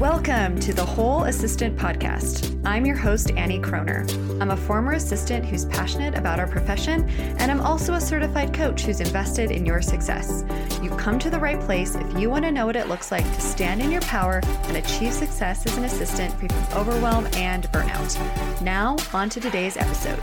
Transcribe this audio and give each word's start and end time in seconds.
Welcome 0.00 0.58
to 0.58 0.74
the 0.74 0.84
Whole 0.84 1.22
Assistant 1.22 1.78
Podcast. 1.78 2.60
I'm 2.64 2.84
your 2.84 2.96
host, 2.96 3.30
Annie 3.36 3.60
Kroner. 3.60 4.04
I'm 4.40 4.50
a 4.50 4.56
former 4.56 4.94
assistant 4.94 5.46
who's 5.46 5.66
passionate 5.66 6.18
about 6.18 6.40
our 6.40 6.48
profession, 6.48 7.08
and 7.38 7.48
I'm 7.48 7.60
also 7.60 7.94
a 7.94 8.00
certified 8.00 8.52
coach 8.52 8.82
who's 8.82 9.00
invested 9.00 9.52
in 9.52 9.64
your 9.64 9.80
success. 9.80 10.44
You've 10.82 10.96
come 10.96 11.20
to 11.20 11.30
the 11.30 11.38
right 11.38 11.60
place 11.60 11.94
if 11.94 12.18
you 12.18 12.28
want 12.28 12.44
to 12.44 12.50
know 12.50 12.66
what 12.66 12.74
it 12.74 12.88
looks 12.88 13.12
like 13.12 13.24
to 13.24 13.40
stand 13.40 13.82
in 13.82 13.92
your 13.92 14.00
power 14.00 14.40
and 14.64 14.76
achieve 14.76 15.12
success 15.12 15.64
as 15.64 15.76
an 15.76 15.84
assistant 15.84 16.34
free 16.40 16.48
from 16.48 16.76
overwhelm 16.76 17.28
and 17.34 17.70
burnout. 17.70 18.60
Now, 18.62 18.96
on 19.12 19.28
to 19.30 19.38
today's 19.38 19.76
episode. 19.76 20.18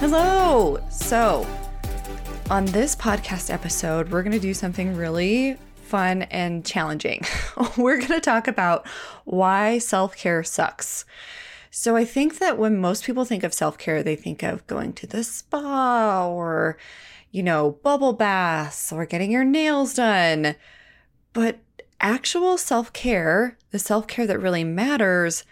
Hello! 0.00 0.80
So, 0.90 1.46
on 2.50 2.64
this 2.66 2.96
podcast 2.96 3.48
episode, 3.48 4.10
we're 4.10 4.24
going 4.24 4.32
to 4.32 4.40
do 4.40 4.54
something 4.54 4.96
really 4.96 5.56
fun, 5.86 6.22
and 6.22 6.64
challenging. 6.64 7.22
We're 7.76 7.98
going 7.98 8.08
to 8.08 8.20
talk 8.20 8.48
about 8.48 8.86
why 9.24 9.78
self 9.78 10.16
care 10.16 10.42
sucks. 10.42 11.04
So, 11.70 11.96
I 11.96 12.04
think 12.04 12.38
that 12.38 12.58
when 12.58 12.78
most 12.78 13.04
people 13.04 13.24
think 13.24 13.42
of 13.42 13.54
self 13.54 13.78
care, 13.78 14.02
they 14.02 14.16
think 14.16 14.42
of 14.42 14.66
going 14.66 14.92
to 14.94 15.06
the 15.06 15.22
spa 15.22 16.26
or, 16.26 16.76
you 17.30 17.42
know, 17.42 17.72
bubble 17.82 18.12
baths 18.12 18.92
or 18.92 19.06
getting 19.06 19.30
your 19.30 19.44
nails 19.44 19.94
done. 19.94 20.56
But 21.32 21.58
actual 22.00 22.56
self 22.58 22.92
care, 22.92 23.58
the 23.70 23.78
self 23.78 24.06
care 24.06 24.26
that 24.26 24.40
really 24.40 24.64
matters, 24.64 25.44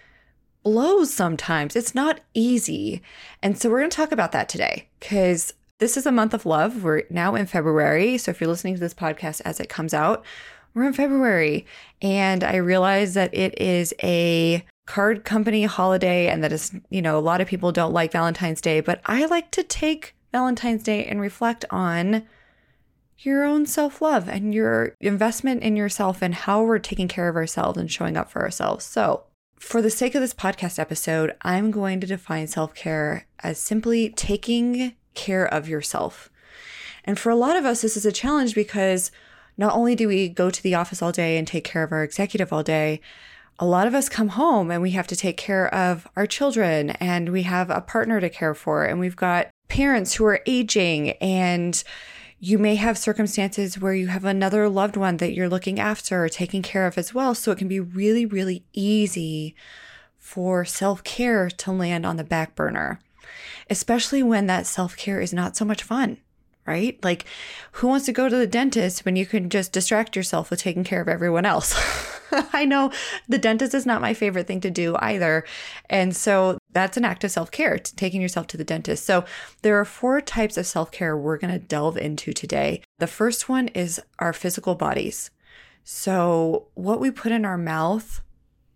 blows 0.62 1.12
sometimes. 1.12 1.77
It's 1.77 1.94
not 1.94 2.20
easy. 2.32 3.02
And 3.42 3.58
so, 3.58 3.69
we're 3.69 3.80
going 3.80 3.91
to 3.91 3.96
talk 3.96 4.12
about 4.12 4.32
that 4.32 4.48
today 4.48 4.88
because 5.00 5.52
this 5.78 5.96
is 5.96 6.06
a 6.06 6.12
month 6.12 6.34
of 6.34 6.46
love. 6.46 6.83
We're 6.83 7.02
now 7.10 7.34
in 7.34 7.46
February. 7.46 8.19
So 8.19 8.30
if 8.30 8.41
you're 8.41 8.48
listening 8.48 8.74
to 8.74 8.80
this 8.80 8.95
podcast 8.95 9.41
as 9.45 9.60
it 9.60 9.69
comes 9.69 9.92
out, 9.92 10.24
we're 10.73 10.84
in 10.84 10.92
February. 10.92 11.66
And 12.02 12.45
I 12.45 12.56
realize 12.56 13.14
that 13.14 13.34
it 13.34 13.60
is 13.60 13.95
a 14.02 14.64
card 14.87 15.24
company 15.24 15.64
holiday 15.64 16.28
and 16.28 16.45
that 16.45 16.52
is, 16.52 16.72
you 16.91 17.00
know, 17.00 17.19
a 17.19 17.20
lot 17.20 17.41
of 17.41 17.48
people 17.48 17.72
don't 17.72 17.92
like 17.92 18.12
Valentine's 18.12 18.61
Day, 18.61 18.81
but 18.81 19.00
I 19.06 19.25
like 19.27 19.50
to 19.53 19.62
take 19.62 20.14
Valentine's 20.33 20.83
Day 20.83 21.05
and 21.05 21.20
reflect 21.20 21.64
on 21.70 22.25
your 23.19 23.44
own 23.44 23.66
self 23.66 24.03
love 24.03 24.28
and 24.28 24.53
your 24.53 24.94
investment 25.00 25.62
in 25.62 25.77
yourself 25.77 26.20
and 26.20 26.34
how 26.34 26.62
we're 26.62 26.78
taking 26.78 27.09
care 27.09 27.28
of 27.28 27.36
ourselves 27.36 27.78
and 27.78 27.91
showing 27.91 28.16
up 28.16 28.31
for 28.31 28.42
ourselves. 28.42 28.84
So, 28.84 29.25
for 29.59 29.81
the 29.81 29.91
sake 29.91 30.14
of 30.14 30.20
this 30.20 30.34
podcast 30.34 30.78
episode, 30.78 31.34
I'm 31.42 31.70
going 31.70 32.00
to 32.00 32.06
define 32.06 32.48
self 32.48 32.75
care 32.75 33.27
as 33.41 33.59
simply 33.59 34.11
taking 34.11 34.94
care 35.14 35.46
of 35.46 35.68
yourself. 35.68 36.30
And 37.04 37.18
for 37.18 37.30
a 37.30 37.36
lot 37.36 37.56
of 37.56 37.64
us, 37.64 37.82
this 37.82 37.96
is 37.96 38.06
a 38.06 38.12
challenge 38.12 38.54
because 38.54 39.10
not 39.56 39.74
only 39.74 39.94
do 39.94 40.08
we 40.08 40.28
go 40.28 40.50
to 40.50 40.62
the 40.62 40.74
office 40.74 41.02
all 41.02 41.12
day 41.12 41.36
and 41.36 41.46
take 41.46 41.64
care 41.64 41.82
of 41.82 41.92
our 41.92 42.02
executive 42.02 42.52
all 42.52 42.62
day, 42.62 43.00
a 43.58 43.66
lot 43.66 43.86
of 43.86 43.94
us 43.94 44.08
come 44.08 44.28
home 44.28 44.70
and 44.70 44.82
we 44.82 44.90
have 44.92 45.06
to 45.06 45.16
take 45.16 45.36
care 45.36 45.72
of 45.72 46.08
our 46.16 46.26
children 46.26 46.90
and 46.90 47.30
we 47.30 47.42
have 47.42 47.70
a 47.70 47.80
partner 47.80 48.20
to 48.20 48.28
care 48.28 48.54
for 48.54 48.84
and 48.84 48.98
we've 48.98 49.14
got 49.14 49.48
parents 49.68 50.14
who 50.14 50.24
are 50.24 50.40
aging 50.46 51.10
and 51.12 51.84
you 52.40 52.58
may 52.58 52.74
have 52.74 52.98
circumstances 52.98 53.78
where 53.78 53.94
you 53.94 54.08
have 54.08 54.24
another 54.24 54.68
loved 54.68 54.96
one 54.96 55.18
that 55.18 55.32
you're 55.32 55.48
looking 55.48 55.78
after 55.78 56.24
or 56.24 56.28
taking 56.28 56.62
care 56.62 56.86
of 56.86 56.98
as 56.98 57.14
well. 57.14 57.34
So 57.34 57.52
it 57.52 57.58
can 57.58 57.68
be 57.68 57.80
really, 57.80 58.26
really 58.26 58.64
easy 58.74 59.54
for 60.18 60.64
self 60.64 61.02
care 61.04 61.48
to 61.48 61.72
land 61.72 62.04
on 62.04 62.16
the 62.16 62.24
back 62.24 62.54
burner 62.54 63.00
especially 63.70 64.22
when 64.22 64.46
that 64.46 64.66
self 64.66 64.96
care 64.96 65.20
is 65.20 65.32
not 65.32 65.56
so 65.56 65.64
much 65.64 65.82
fun, 65.82 66.18
right? 66.66 67.02
Like, 67.02 67.24
who 67.72 67.88
wants 67.88 68.06
to 68.06 68.12
go 68.12 68.28
to 68.28 68.36
the 68.36 68.46
dentist 68.46 69.04
when 69.04 69.16
you 69.16 69.26
can 69.26 69.50
just 69.50 69.72
distract 69.72 70.16
yourself 70.16 70.50
with 70.50 70.60
taking 70.60 70.84
care 70.84 71.00
of 71.00 71.08
everyone 71.08 71.46
else? 71.46 71.74
I 72.52 72.64
know 72.64 72.91
the 73.28 73.38
dentist 73.38 73.74
is 73.74 73.86
not 73.86 74.00
my 74.00 74.14
favorite 74.14 74.46
thing 74.46 74.60
to 74.62 74.70
do 74.70 74.96
either. 74.98 75.44
And 75.88 76.14
so 76.16 76.58
that's 76.70 76.96
an 76.96 77.04
act 77.04 77.24
of 77.24 77.30
self 77.30 77.50
care, 77.50 77.78
taking 77.78 78.20
yourself 78.20 78.46
to 78.48 78.56
the 78.56 78.64
dentist. 78.64 79.04
So 79.04 79.24
there 79.62 79.78
are 79.78 79.84
four 79.84 80.20
types 80.20 80.56
of 80.56 80.66
self 80.66 80.91
care 80.91 81.16
we're 81.16 81.38
going 81.38 81.53
to 81.53 81.59
delve 81.59 81.97
into 81.97 82.32
today. 82.32 82.82
The 82.98 83.06
first 83.06 83.48
one 83.48 83.69
is 83.69 84.00
our 84.19 84.32
physical 84.32 84.75
bodies. 84.75 85.30
So, 85.84 86.69
what 86.75 86.98
we 86.98 87.10
put 87.10 87.30
in 87.30 87.44
our 87.44 87.59
mouth 87.59 88.22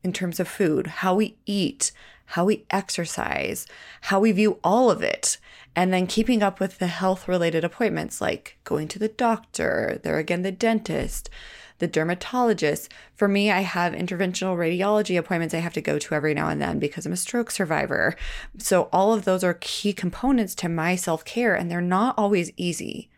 in 0.04 0.12
terms 0.12 0.38
of 0.38 0.46
food, 0.46 0.86
how 0.86 1.14
we 1.14 1.38
eat, 1.46 1.90
how 2.32 2.44
we 2.44 2.66
exercise, 2.70 3.66
how 4.02 4.20
we 4.20 4.32
view 4.32 4.58
all 4.62 4.90
of 4.90 5.02
it, 5.02 5.38
and 5.74 5.92
then 5.92 6.06
keeping 6.06 6.42
up 6.42 6.60
with 6.60 6.78
the 6.78 6.86
health 6.86 7.26
related 7.26 7.64
appointments 7.64 8.20
like 8.20 8.58
going 8.64 8.86
to 8.88 8.98
the 8.98 9.08
doctor, 9.08 9.98
there 10.02 10.18
again, 10.18 10.42
the 10.42 10.52
dentist, 10.52 11.30
the 11.78 11.86
dermatologist. 11.86 12.92
For 13.14 13.28
me, 13.28 13.50
I 13.50 13.60
have 13.60 13.94
interventional 13.94 14.56
radiology 14.56 15.18
appointments 15.18 15.54
I 15.54 15.58
have 15.58 15.72
to 15.74 15.80
go 15.80 15.98
to 15.98 16.14
every 16.14 16.34
now 16.34 16.48
and 16.48 16.60
then 16.60 16.78
because 16.78 17.06
I'm 17.06 17.12
a 17.12 17.16
stroke 17.16 17.50
survivor. 17.50 18.14
So, 18.58 18.90
all 18.92 19.14
of 19.14 19.24
those 19.24 19.42
are 19.42 19.56
key 19.60 19.94
components 19.94 20.54
to 20.56 20.68
my 20.68 20.96
self 20.96 21.24
care, 21.24 21.54
and 21.54 21.70
they're 21.70 21.80
not 21.80 22.14
always 22.18 22.50
easy, 22.56 23.08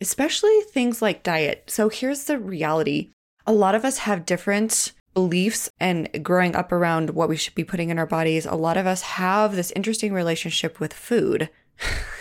especially 0.00 0.58
things 0.62 1.00
like 1.00 1.22
diet. 1.22 1.64
So, 1.68 1.88
here's 1.88 2.24
the 2.24 2.38
reality 2.38 3.10
a 3.46 3.52
lot 3.52 3.74
of 3.74 3.84
us 3.84 3.98
have 3.98 4.26
different 4.26 4.92
beliefs 5.14 5.70
and 5.78 6.08
growing 6.22 6.54
up 6.56 6.72
around 6.72 7.10
what 7.10 7.28
we 7.28 7.36
should 7.36 7.54
be 7.54 7.64
putting 7.64 7.90
in 7.90 7.98
our 7.98 8.06
bodies, 8.06 8.46
a 8.46 8.54
lot 8.54 8.76
of 8.76 8.86
us 8.86 9.02
have 9.02 9.54
this 9.54 9.72
interesting 9.72 10.12
relationship 10.12 10.80
with 10.80 10.92
food. 10.92 11.50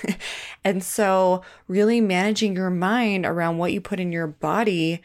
and 0.63 0.83
so, 0.83 1.41
really 1.67 2.01
managing 2.01 2.55
your 2.55 2.69
mind 2.69 3.25
around 3.25 3.57
what 3.57 3.73
you 3.73 3.81
put 3.81 3.99
in 3.99 4.11
your 4.11 4.27
body 4.27 5.01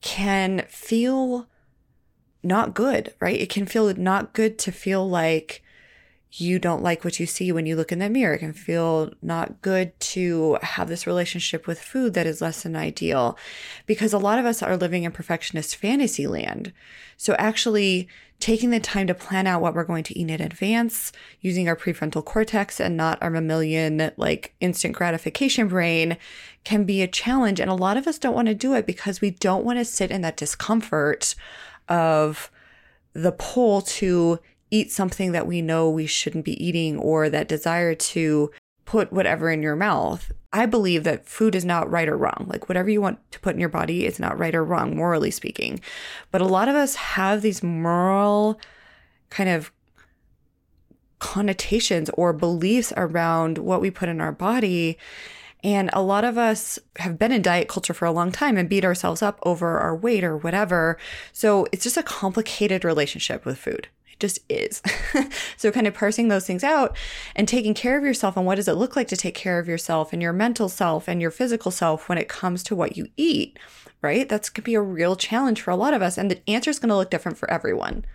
can 0.00 0.64
feel 0.68 1.48
not 2.42 2.74
good, 2.74 3.14
right? 3.20 3.40
It 3.40 3.48
can 3.48 3.66
feel 3.66 3.92
not 3.94 4.34
good 4.34 4.58
to 4.60 4.72
feel 4.72 5.08
like 5.08 5.62
you 6.36 6.58
don't 6.58 6.82
like 6.82 7.04
what 7.04 7.20
you 7.20 7.26
see 7.26 7.52
when 7.52 7.64
you 7.64 7.76
look 7.76 7.92
in 7.92 8.00
the 8.00 8.10
mirror. 8.10 8.34
It 8.34 8.38
can 8.38 8.52
feel 8.52 9.12
not 9.22 9.62
good 9.62 9.98
to 10.00 10.58
have 10.62 10.88
this 10.88 11.06
relationship 11.06 11.66
with 11.66 11.80
food 11.80 12.14
that 12.14 12.26
is 12.26 12.40
less 12.40 12.62
than 12.62 12.74
ideal 12.74 13.38
because 13.86 14.12
a 14.12 14.18
lot 14.18 14.40
of 14.40 14.44
us 14.44 14.60
are 14.60 14.76
living 14.76 15.04
in 15.04 15.12
perfectionist 15.12 15.76
fantasy 15.76 16.26
land. 16.26 16.72
So 17.16 17.34
actually 17.38 18.08
taking 18.40 18.70
the 18.70 18.80
time 18.80 19.06
to 19.06 19.14
plan 19.14 19.46
out 19.46 19.62
what 19.62 19.74
we're 19.74 19.84
going 19.84 20.02
to 20.04 20.18
eat 20.18 20.28
in 20.28 20.40
advance 20.40 21.12
using 21.40 21.68
our 21.68 21.76
prefrontal 21.76 22.24
cortex 22.24 22.80
and 22.80 22.96
not 22.96 23.22
our 23.22 23.30
mammalian 23.30 24.10
like 24.16 24.54
instant 24.60 24.96
gratification 24.96 25.68
brain 25.68 26.16
can 26.64 26.82
be 26.84 27.00
a 27.00 27.06
challenge. 27.06 27.60
And 27.60 27.70
a 27.70 27.74
lot 27.74 27.96
of 27.96 28.08
us 28.08 28.18
don't 28.18 28.34
want 28.34 28.48
to 28.48 28.54
do 28.54 28.74
it 28.74 28.86
because 28.86 29.20
we 29.20 29.30
don't 29.30 29.64
want 29.64 29.78
to 29.78 29.84
sit 29.84 30.10
in 30.10 30.22
that 30.22 30.36
discomfort 30.36 31.36
of 31.88 32.50
the 33.12 33.32
pull 33.32 33.82
to 33.82 34.40
eat 34.70 34.90
something 34.90 35.32
that 35.32 35.46
we 35.46 35.62
know 35.62 35.88
we 35.88 36.06
shouldn't 36.06 36.44
be 36.44 36.64
eating 36.64 36.98
or 36.98 37.28
that 37.28 37.48
desire 37.48 37.94
to 37.94 38.50
put 38.84 39.12
whatever 39.12 39.50
in 39.50 39.62
your 39.62 39.76
mouth. 39.76 40.30
I 40.52 40.66
believe 40.66 41.04
that 41.04 41.26
food 41.26 41.54
is 41.54 41.64
not 41.64 41.90
right 41.90 42.08
or 42.08 42.16
wrong. 42.16 42.46
Like 42.48 42.68
whatever 42.68 42.88
you 42.88 43.00
want 43.00 43.18
to 43.32 43.40
put 43.40 43.54
in 43.54 43.60
your 43.60 43.68
body 43.68 44.06
is 44.06 44.20
not 44.20 44.38
right 44.38 44.54
or 44.54 44.64
wrong, 44.64 44.96
morally 44.96 45.30
speaking. 45.30 45.80
But 46.30 46.40
a 46.40 46.46
lot 46.46 46.68
of 46.68 46.76
us 46.76 46.94
have 46.94 47.42
these 47.42 47.62
moral 47.62 48.60
kind 49.30 49.48
of 49.48 49.72
connotations 51.18 52.10
or 52.14 52.32
beliefs 52.32 52.92
around 52.96 53.58
what 53.58 53.80
we 53.80 53.90
put 53.90 54.08
in 54.08 54.20
our 54.20 54.32
body. 54.32 54.98
And 55.64 55.88
a 55.94 56.02
lot 56.02 56.24
of 56.24 56.36
us 56.36 56.78
have 56.96 57.18
been 57.18 57.32
in 57.32 57.40
diet 57.40 57.66
culture 57.66 57.94
for 57.94 58.04
a 58.04 58.12
long 58.12 58.30
time 58.30 58.58
and 58.58 58.68
beat 58.68 58.84
ourselves 58.84 59.22
up 59.22 59.38
over 59.44 59.78
our 59.78 59.96
weight 59.96 60.22
or 60.22 60.36
whatever. 60.36 60.98
So 61.32 61.66
it's 61.72 61.82
just 61.82 61.96
a 61.96 62.02
complicated 62.02 62.84
relationship 62.84 63.46
with 63.46 63.58
food. 63.58 63.88
Just 64.24 64.38
is. 64.48 64.80
so, 65.58 65.70
kind 65.70 65.86
of 65.86 65.92
parsing 65.92 66.28
those 66.28 66.46
things 66.46 66.64
out 66.64 66.96
and 67.36 67.46
taking 67.46 67.74
care 67.74 67.98
of 67.98 68.04
yourself 68.04 68.38
and 68.38 68.46
what 68.46 68.54
does 68.54 68.68
it 68.68 68.72
look 68.72 68.96
like 68.96 69.08
to 69.08 69.18
take 69.18 69.34
care 69.34 69.58
of 69.58 69.68
yourself 69.68 70.14
and 70.14 70.22
your 70.22 70.32
mental 70.32 70.70
self 70.70 71.08
and 71.08 71.20
your 71.20 71.30
physical 71.30 71.70
self 71.70 72.08
when 72.08 72.16
it 72.16 72.26
comes 72.26 72.62
to 72.62 72.74
what 72.74 72.96
you 72.96 73.08
eat, 73.18 73.58
right? 74.00 74.26
That's 74.26 74.48
to 74.48 74.62
be 74.62 74.76
a 74.76 74.80
real 74.80 75.14
challenge 75.14 75.60
for 75.60 75.72
a 75.72 75.76
lot 75.76 75.92
of 75.92 76.00
us. 76.00 76.16
And 76.16 76.30
the 76.30 76.40
answer 76.48 76.70
is 76.70 76.78
going 76.78 76.88
to 76.88 76.96
look 76.96 77.10
different 77.10 77.36
for 77.36 77.50
everyone. 77.50 78.06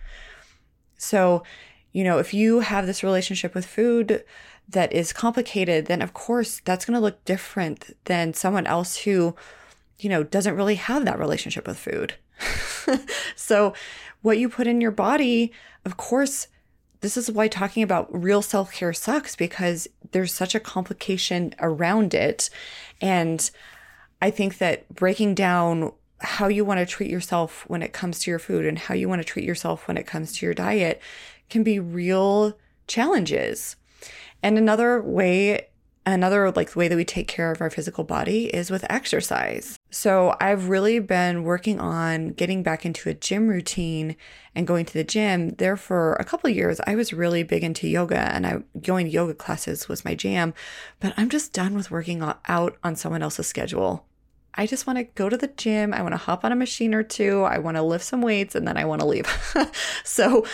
So, 0.98 1.44
you 1.92 2.02
know, 2.02 2.18
if 2.18 2.34
you 2.34 2.58
have 2.58 2.88
this 2.88 3.04
relationship 3.04 3.54
with 3.54 3.66
food 3.66 4.24
that 4.68 4.92
is 4.92 5.12
complicated, 5.12 5.86
then 5.86 6.02
of 6.02 6.12
course 6.12 6.60
that's 6.64 6.84
going 6.84 6.96
to 6.96 7.00
look 7.00 7.24
different 7.24 7.96
than 8.06 8.34
someone 8.34 8.66
else 8.66 8.96
who, 8.96 9.36
you 10.00 10.08
know, 10.08 10.24
doesn't 10.24 10.56
really 10.56 10.74
have 10.74 11.04
that 11.04 11.20
relationship 11.20 11.68
with 11.68 11.78
food. 11.78 12.14
so, 13.36 13.74
what 14.22 14.38
you 14.38 14.48
put 14.48 14.66
in 14.66 14.80
your 14.80 14.90
body, 14.90 15.52
of 15.84 15.96
course, 15.96 16.48
this 17.00 17.16
is 17.16 17.30
why 17.30 17.48
talking 17.48 17.82
about 17.82 18.08
real 18.12 18.42
self 18.42 18.72
care 18.72 18.92
sucks 18.92 19.36
because 19.36 19.88
there's 20.12 20.34
such 20.34 20.54
a 20.54 20.60
complication 20.60 21.54
around 21.60 22.14
it. 22.14 22.50
And 23.00 23.50
I 24.20 24.30
think 24.30 24.58
that 24.58 24.88
breaking 24.94 25.34
down 25.34 25.92
how 26.20 26.48
you 26.48 26.64
want 26.64 26.78
to 26.80 26.86
treat 26.86 27.10
yourself 27.10 27.64
when 27.68 27.82
it 27.82 27.94
comes 27.94 28.20
to 28.20 28.30
your 28.30 28.38
food 28.38 28.66
and 28.66 28.78
how 28.78 28.94
you 28.94 29.08
want 29.08 29.20
to 29.20 29.24
treat 29.24 29.46
yourself 29.46 29.88
when 29.88 29.96
it 29.96 30.06
comes 30.06 30.32
to 30.34 30.46
your 30.46 30.54
diet 30.54 31.00
can 31.48 31.62
be 31.62 31.78
real 31.78 32.58
challenges. 32.86 33.76
And 34.42 34.58
another 34.58 35.00
way 35.02 35.70
Another 36.06 36.50
like 36.50 36.72
the 36.72 36.78
way 36.78 36.88
that 36.88 36.96
we 36.96 37.04
take 37.04 37.28
care 37.28 37.50
of 37.50 37.60
our 37.60 37.70
physical 37.70 38.04
body 38.04 38.46
is 38.46 38.70
with 38.70 38.86
exercise. 38.88 39.79
So 39.90 40.36
I've 40.40 40.68
really 40.68 41.00
been 41.00 41.42
working 41.42 41.80
on 41.80 42.28
getting 42.28 42.62
back 42.62 42.86
into 42.86 43.08
a 43.08 43.14
gym 43.14 43.48
routine 43.48 44.16
and 44.54 44.66
going 44.66 44.84
to 44.86 44.92
the 44.92 45.04
gym. 45.04 45.50
There 45.50 45.76
for 45.76 46.14
a 46.14 46.24
couple 46.24 46.48
years, 46.48 46.80
I 46.86 46.94
was 46.94 47.12
really 47.12 47.42
big 47.42 47.64
into 47.64 47.88
yoga 47.88 48.32
and 48.32 48.46
I 48.46 48.62
going 48.80 49.06
to 49.06 49.12
yoga 49.12 49.34
classes 49.34 49.88
was 49.88 50.04
my 50.04 50.14
jam, 50.14 50.54
but 51.00 51.12
I'm 51.16 51.28
just 51.28 51.52
done 51.52 51.74
with 51.74 51.90
working 51.90 52.22
out 52.46 52.76
on 52.84 52.94
someone 52.94 53.22
else's 53.22 53.48
schedule. 53.48 54.06
I 54.54 54.66
just 54.66 54.86
want 54.86 54.98
to 54.98 55.04
go 55.04 55.28
to 55.28 55.36
the 55.36 55.48
gym. 55.48 55.94
I 55.94 56.02
want 56.02 56.12
to 56.12 56.18
hop 56.18 56.44
on 56.44 56.52
a 56.52 56.56
machine 56.56 56.94
or 56.94 57.02
two. 57.02 57.42
I 57.42 57.58
want 57.58 57.76
to 57.76 57.82
lift 57.82 58.04
some 58.04 58.22
weights 58.22 58.54
and 58.54 58.66
then 58.66 58.76
I 58.76 58.84
want 58.84 59.00
to 59.00 59.06
leave. 59.06 59.28
so 60.04 60.44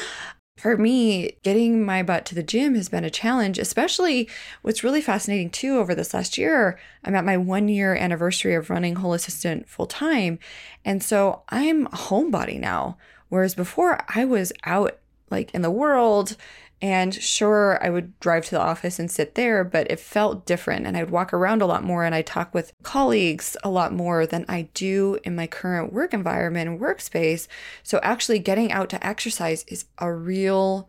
for 0.57 0.77
me, 0.77 1.37
getting 1.43 1.85
my 1.85 2.03
butt 2.03 2.25
to 2.27 2.35
the 2.35 2.43
gym 2.43 2.75
has 2.77 2.89
been 2.89 3.05
a 3.05 3.11
challenge, 3.11 3.59
especially 3.59 4.29
what's 4.63 4.83
really 4.83 5.03
fascinating 5.03 5.51
too 5.51 5.79
over 5.79 5.95
this 5.95 6.15
last 6.15 6.39
year. 6.39 6.79
I'm 7.05 7.15
at 7.15 7.27
my 7.27 7.37
one 7.37 7.69
year 7.69 7.95
anniversary 7.95 8.55
of 8.55 8.71
running 8.71 8.97
Whole 8.97 9.13
Assistant 9.13 9.69
full 9.69 9.87
time. 9.87 10.39
And 10.85 11.03
so 11.03 11.43
I'm 11.51 11.87
a 11.87 11.91
homebody 11.91 12.59
now. 12.59 12.97
Whereas 13.29 13.55
before 13.55 14.01
I 14.09 14.25
was 14.25 14.53
out 14.65 14.99
like 15.31 15.53
in 15.55 15.63
the 15.63 15.71
world 15.71 16.37
and 16.83 17.15
sure, 17.15 17.83
I 17.83 17.89
would 17.89 18.19
drive 18.21 18.45
to 18.47 18.51
the 18.51 18.61
office 18.61 18.99
and 18.99 19.11
sit 19.11 19.35
there, 19.35 19.65
but 19.65 19.91
it 19.91 19.99
felt 19.99 20.45
different. 20.45 20.87
And 20.87 20.95
I'd 20.95 21.11
walk 21.11 21.33
around 21.33 21.63
a 21.63 21.67
lot 21.67 21.83
more 21.83 22.05
and 22.05 22.15
I 22.15 22.21
talk 22.21 22.53
with 22.53 22.75
colleagues 22.83 23.57
a 23.65 23.71
lot 23.71 23.95
more 23.95 24.27
than 24.27 24.45
I 24.47 24.69
do 24.75 25.19
in 25.25 25.35
my 25.35 25.47
current 25.47 25.93
work 25.93 26.13
environment 26.13 26.69
and 26.69 26.81
workspace. 26.81 27.49
So 27.83 27.99
actually 28.03 28.41
getting 28.41 28.73
out 28.73 28.91
to 28.91 29.07
exercise 29.07 29.65
is 29.69 29.87
a 29.99 30.13
real 30.13 30.89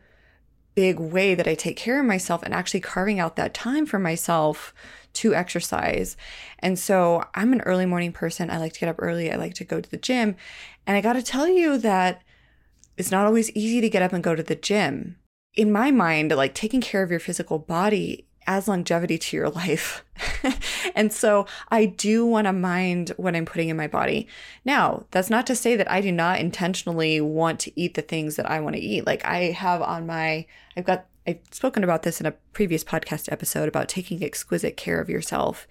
big 0.75 1.00
way 1.00 1.33
that 1.33 1.48
I 1.48 1.56
take 1.56 1.78
care 1.78 2.01
of 2.01 2.06
myself 2.06 2.44
and 2.44 2.54
actually 2.54 2.81
carving 2.81 3.19
out 3.19 3.38
that 3.38 3.54
time 3.54 3.86
for 3.86 3.98
myself 3.98 4.74
to 5.13 5.33
exercise. 5.33 6.18
And 6.60 6.78
so 6.78 7.24
I'm 7.33 7.54
an 7.54 7.62
early 7.62 7.86
morning 7.86 8.12
person. 8.12 8.51
I 8.51 8.57
like 8.57 8.74
to 8.74 8.80
get 8.81 8.90
up 8.90 8.98
early. 9.00 9.31
I 9.31 9.38
like 9.38 9.54
to 9.56 9.63
go 9.63 9.80
to 9.80 9.90
the 9.90 9.98
gym. 9.98 10.36
And 10.86 10.98
I 10.98 11.01
got 11.01 11.13
to 11.13 11.24
tell 11.24 11.48
you 11.48 11.78
that 11.80 12.22
it's 12.97 13.11
not 13.11 13.25
always 13.25 13.51
easy 13.51 13.81
to 13.81 13.89
get 13.89 14.01
up 14.01 14.13
and 14.13 14.23
go 14.23 14.35
to 14.35 14.44
the 14.44 14.55
gym 14.55 15.17
in 15.57 15.71
my 15.71 15.91
mind, 15.91 16.31
like 16.31 16.53
taking 16.53 16.79
care 16.79 17.03
of 17.03 17.11
your 17.11 17.19
physical 17.19 17.57
body 17.59 18.25
adds 18.45 18.67
longevity 18.69 19.17
to 19.17 19.35
your 19.35 19.49
life. 19.63 20.05
and 20.95 21.11
so 21.11 21.45
I 21.69 21.85
do 21.85 22.25
want 22.25 22.45
to 22.45 22.53
mind 22.53 23.11
what 23.17 23.35
I'm 23.35 23.45
putting 23.45 23.67
in 23.67 23.75
my 23.75 23.88
body. 23.88 24.27
Now, 24.63 25.05
that's 25.11 25.29
not 25.29 25.45
to 25.47 25.55
say 25.55 25.75
that 25.75 25.91
I 25.91 25.99
do 25.99 26.13
not 26.13 26.39
intentionally 26.39 27.19
want 27.19 27.59
to 27.61 27.77
eat 27.77 27.95
the 27.95 28.01
things 28.01 28.38
that 28.38 28.49
I 28.49 28.61
want 28.61 28.75
to 28.77 28.81
eat. 28.81 29.05
Like 29.05 29.25
I 29.25 29.51
have 29.51 29.81
on 29.81 30.05
my, 30.05 30.45
I've 30.77 30.85
got, 30.85 31.07
I've 31.25 31.39
spoken 31.51 31.83
about 31.83 32.03
this 32.03 32.21
in 32.21 32.25
a 32.25 32.31
previous 32.53 32.85
podcast 32.85 33.29
episode 33.31 33.67
about 33.67 33.89
taking 33.89 34.23
exquisite 34.23 34.77
care 34.77 35.01
of 35.01 35.09
yourself. 35.09 35.67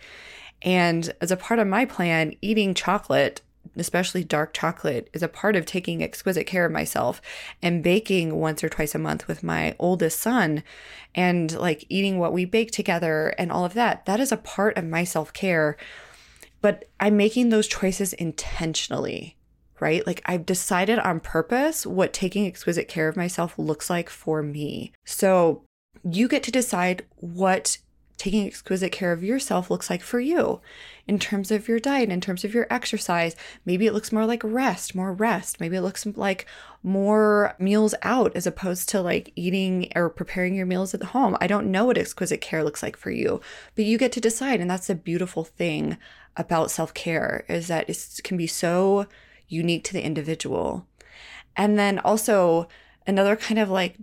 And 0.61 1.15
as 1.21 1.31
a 1.31 1.37
part 1.37 1.61
of 1.61 1.67
my 1.67 1.87
plan, 1.87 2.35
eating 2.43 2.75
chocolate 2.75 3.41
especially 3.81 4.25
dark 4.25 4.53
chocolate, 4.53 5.09
is 5.13 5.23
a 5.23 5.29
part 5.29 5.57
of 5.57 5.67
taking 5.67 6.03
exquisite 6.03 6.47
care 6.47 6.65
of 6.65 6.73
myself 6.73 7.21
and 7.63 7.83
baking 7.83 8.37
once 8.37 8.63
or 8.63 8.69
twice 8.69 8.95
a 8.95 8.99
month 8.99 9.29
with 9.29 9.43
my 9.43 9.75
oldest 9.79 10.21
son 10.21 10.63
and 11.15 11.57
like 11.59 11.85
eating 11.89 12.19
what 12.19 12.33
we 12.33 12.45
bake 12.45 12.71
together 12.71 13.35
and 13.39 13.51
all 13.51 13.65
of 13.65 13.75
that. 13.75 14.07
That 14.07 14.21
is 14.21 14.33
a 14.33 14.37
part 14.37 14.77
of 14.77 14.85
my 14.85 15.05
self 15.05 15.33
care. 15.33 15.77
But 16.61 16.89
I'm 16.99 17.17
making 17.17 17.51
those 17.51 17.69
choices 17.69 18.13
intentionally, 18.13 19.37
right? 19.81 20.07
Like 20.07 20.23
I've 20.27 20.47
decided 20.47 20.99
on 20.99 21.21
purpose 21.21 21.87
what 21.87 22.13
taking 22.13 22.47
exquisite 22.47 22.89
care 22.89 23.09
of 23.09 23.17
myself 23.17 23.59
looks 23.59 23.91
like 23.91 24.11
for 24.11 24.43
me. 24.43 24.93
So 25.05 25.63
you 26.03 26.29
get 26.29 26.43
to 26.45 26.51
decide 26.51 27.05
what 27.17 27.79
taking 28.17 28.47
exquisite 28.47 28.93
care 28.93 29.13
of 29.13 29.23
yourself 29.23 29.71
looks 29.71 29.91
like 29.91 30.03
for 30.03 30.21
you 30.21 30.61
in 31.07 31.19
terms 31.19 31.51
of 31.51 31.69
your 31.69 31.79
diet, 31.79 32.09
in 32.09 32.21
terms 32.21 32.45
of 32.45 32.55
your 32.55 32.67
exercise. 32.71 33.37
Maybe 33.65 33.87
it 33.87 33.93
looks 33.93 34.13
more 34.13 34.27
like 34.27 34.43
rest, 34.45 34.95
more 34.95 35.13
rest. 35.13 35.61
Maybe 35.61 35.77
it 35.77 35.83
looks 35.83 36.07
like 36.07 36.47
more 36.83 37.55
meals 37.59 37.95
out 38.03 38.35
as 38.35 38.47
opposed 38.47 38.89
to 38.91 39.03
like 39.03 39.33
eating 39.37 39.93
or 39.95 40.09
preparing 40.09 40.55
your 40.55 40.67
meals 40.67 40.95
at 40.95 41.03
home. 41.03 41.37
I 41.41 41.47
don't 41.47 41.71
know 41.71 41.85
what 41.85 41.99
exquisite 41.99 42.41
care 42.41 42.65
looks 42.65 42.83
like 42.83 42.97
for 42.97 43.11
you, 43.11 43.41
but 43.75 43.85
you 43.85 43.99
get 43.99 44.13
to 44.13 44.21
decide. 44.21 44.61
And 44.61 44.71
that's 44.71 44.87
the 44.87 44.95
beautiful 44.95 45.45
thing 45.45 45.99
about 46.37 46.71
self 46.71 46.95
care 46.95 47.45
is 47.49 47.69
that 47.69 47.89
it 47.89 48.21
can 48.25 48.37
be 48.37 48.47
so 48.47 49.07
unique 49.49 49.85
to 49.85 49.93
the 49.93 50.05
individual. 50.05 50.87
And 51.57 51.79
then 51.79 51.99
also, 51.99 52.69
another 53.07 53.37
kind 53.37 53.59
of 53.59 53.71
like 53.71 53.97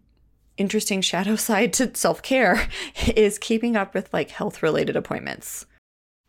interesting 0.58 1.02
shadow 1.02 1.36
side 1.48 1.74
to 1.74 1.96
self 1.96 2.22
care 2.22 2.68
is 3.16 3.40
keeping 3.40 3.76
up 3.76 3.94
with 3.94 4.14
like 4.14 4.32
health 4.32 4.64
related 4.64 4.96
appointments. 4.96 5.66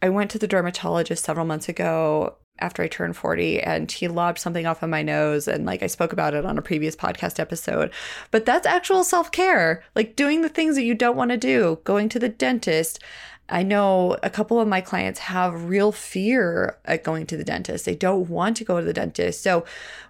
I 0.03 0.11
went 0.11 0.31
to 0.33 0.39
the 0.39 0.49
dermatologist 0.49 1.25
several 1.25 1.47
months 1.47 1.69
ago 1.69 2.37
after 2.61 2.83
I 2.83 2.89
turned 2.89 3.17
40 3.17 3.61
and 3.61 3.91
he 3.91 4.07
lobbed 4.07 4.39
something 4.39 4.67
off 4.67 4.83
of 4.83 4.91
my 4.91 5.03
nose 5.03 5.49
and 5.49 5.67
like 5.67 5.83
I 5.83 5.89
spoke 5.89 6.13
about 6.13 6.35
it 6.35 6.45
on 6.45 6.59
a 6.59 6.63
previous 6.63 6.95
podcast 6.95 7.41
episode. 7.41 7.91
But 8.31 8.45
that's 8.45 8.67
actual 8.67 9.03
self-care, 9.03 9.83
like 9.95 10.15
doing 10.15 10.43
the 10.43 10.49
things 10.49 10.77
that 10.77 10.85
you 10.85 10.95
don't 10.95 11.17
want 11.17 11.31
to 11.31 11.37
do, 11.37 11.81
going 11.85 12.09
to 12.11 12.19
the 12.19 12.29
dentist. 12.29 13.03
I 13.49 13.63
know 13.63 14.17
a 14.23 14.31
couple 14.31 14.59
of 14.59 14.69
my 14.69 14.81
clients 14.81 15.21
have 15.21 15.65
real 15.65 15.93
fear 15.93 16.79
at 16.87 17.05
going 17.05 17.27
to 17.27 17.37
the 17.37 17.45
dentist. 17.45 17.85
They 17.85 17.95
don't 17.95 18.29
want 18.29 18.57
to 18.57 18.65
go 18.65 18.81
to 18.81 18.87
the 18.87 18.95
dentist. 18.95 19.43
So 19.43 19.65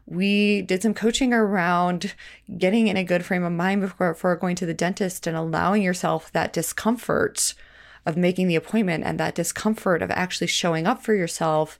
we 0.07 0.63
did 0.63 0.83
some 0.83 0.95
coaching 0.95 1.33
around 1.33 2.15
getting 2.59 2.87
in 2.87 2.97
a 2.97 3.03
good 3.05 3.25
frame 3.25 3.43
of 3.43 3.53
mind 3.53 3.81
before, 3.81 4.13
before 4.13 4.37
going 4.37 4.55
to 4.57 4.67
the 4.67 4.75
dentist 4.75 5.27
and 5.27 5.37
allowing 5.37 5.83
yourself 5.83 6.31
that 6.33 6.53
discomfort 6.53 7.55
of 8.07 8.17
making 8.17 8.47
the 8.47 8.57
appointment 8.57 9.03
and 9.05 9.19
that 9.19 9.35
discomfort 9.35 10.01
of 10.01 10.11
actually 10.13 10.47
showing 10.47 10.87
up 10.87 11.03
for 11.03 11.15
yourself 11.15 11.79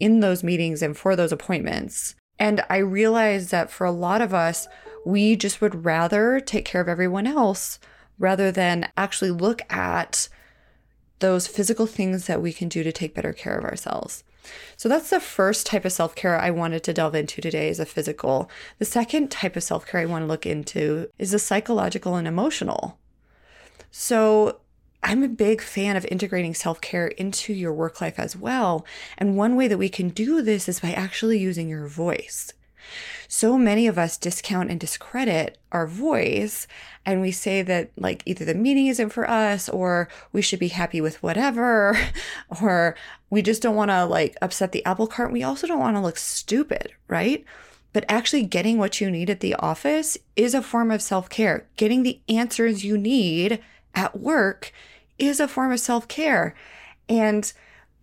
in 0.00 0.20
those 0.20 0.42
meetings 0.42 0.82
and 0.82 0.96
for 0.96 1.14
those 1.16 1.32
appointments. 1.32 2.14
And 2.38 2.64
I 2.70 2.78
realized 2.78 3.50
that 3.50 3.70
for 3.70 3.84
a 3.84 3.92
lot 3.92 4.22
of 4.22 4.32
us, 4.32 4.68
we 5.04 5.36
just 5.36 5.60
would 5.60 5.84
rather 5.84 6.40
take 6.40 6.64
care 6.64 6.80
of 6.80 6.88
everyone 6.88 7.26
else 7.26 7.78
rather 8.18 8.50
than 8.50 8.88
actually 8.96 9.30
look 9.30 9.60
at 9.70 10.28
those 11.20 11.46
physical 11.46 11.86
things 11.86 12.26
that 12.26 12.42
we 12.42 12.52
can 12.52 12.68
do 12.68 12.82
to 12.82 12.92
take 12.92 13.14
better 13.14 13.32
care 13.32 13.56
of 13.56 13.64
ourselves. 13.64 14.24
So 14.76 14.88
that's 14.88 15.10
the 15.10 15.20
first 15.20 15.66
type 15.66 15.84
of 15.84 15.92
self-care 15.92 16.38
I 16.38 16.50
wanted 16.50 16.84
to 16.84 16.92
delve 16.92 17.14
into 17.14 17.40
today 17.40 17.68
is 17.68 17.80
a 17.80 17.86
physical. 17.86 18.50
The 18.78 18.84
second 18.84 19.30
type 19.30 19.56
of 19.56 19.62
self-care 19.62 20.00
I 20.00 20.06
want 20.06 20.22
to 20.22 20.26
look 20.26 20.44
into 20.44 21.08
is 21.18 21.30
the 21.30 21.38
psychological 21.38 22.16
and 22.16 22.28
emotional. 22.28 22.98
So 23.90 24.60
I'm 25.02 25.22
a 25.22 25.28
big 25.28 25.60
fan 25.60 25.96
of 25.96 26.06
integrating 26.06 26.54
self 26.54 26.80
care 26.80 27.08
into 27.08 27.52
your 27.52 27.72
work 27.72 28.00
life 28.00 28.18
as 28.18 28.36
well. 28.36 28.84
And 29.16 29.36
one 29.36 29.54
way 29.56 29.68
that 29.68 29.78
we 29.78 29.88
can 29.88 30.08
do 30.08 30.42
this 30.42 30.68
is 30.68 30.80
by 30.80 30.92
actually 30.92 31.38
using 31.38 31.68
your 31.68 31.86
voice. 31.86 32.52
So 33.28 33.58
many 33.58 33.86
of 33.86 33.98
us 33.98 34.16
discount 34.16 34.70
and 34.70 34.78
discredit 34.78 35.58
our 35.72 35.86
voice, 35.86 36.66
and 37.04 37.20
we 37.20 37.32
say 37.32 37.62
that, 37.62 37.90
like, 37.96 38.22
either 38.26 38.44
the 38.44 38.54
meeting 38.54 38.86
isn't 38.86 39.10
for 39.10 39.28
us, 39.28 39.68
or 39.68 40.08
we 40.32 40.42
should 40.42 40.58
be 40.58 40.68
happy 40.68 41.00
with 41.00 41.22
whatever, 41.22 41.98
or 42.62 42.94
we 43.30 43.42
just 43.42 43.62
don't 43.62 43.76
want 43.76 43.90
to, 43.90 44.04
like, 44.04 44.36
upset 44.40 44.72
the 44.72 44.84
apple 44.84 45.06
cart. 45.06 45.32
We 45.32 45.42
also 45.42 45.66
don't 45.66 45.80
want 45.80 45.96
to 45.96 46.02
look 46.02 46.16
stupid, 46.16 46.92
right? 47.08 47.44
But 47.92 48.04
actually, 48.08 48.42
getting 48.42 48.78
what 48.78 49.00
you 49.00 49.10
need 49.10 49.30
at 49.30 49.40
the 49.40 49.54
office 49.54 50.18
is 50.36 50.52
a 50.52 50.62
form 50.62 50.90
of 50.90 51.00
self 51.00 51.28
care. 51.30 51.66
Getting 51.76 52.02
the 52.02 52.20
answers 52.28 52.84
you 52.84 52.98
need 52.98 53.62
at 53.94 54.18
work 54.18 54.72
is 55.18 55.38
a 55.40 55.48
form 55.48 55.72
of 55.72 55.80
self 55.80 56.08
care. 56.08 56.54
And 57.08 57.52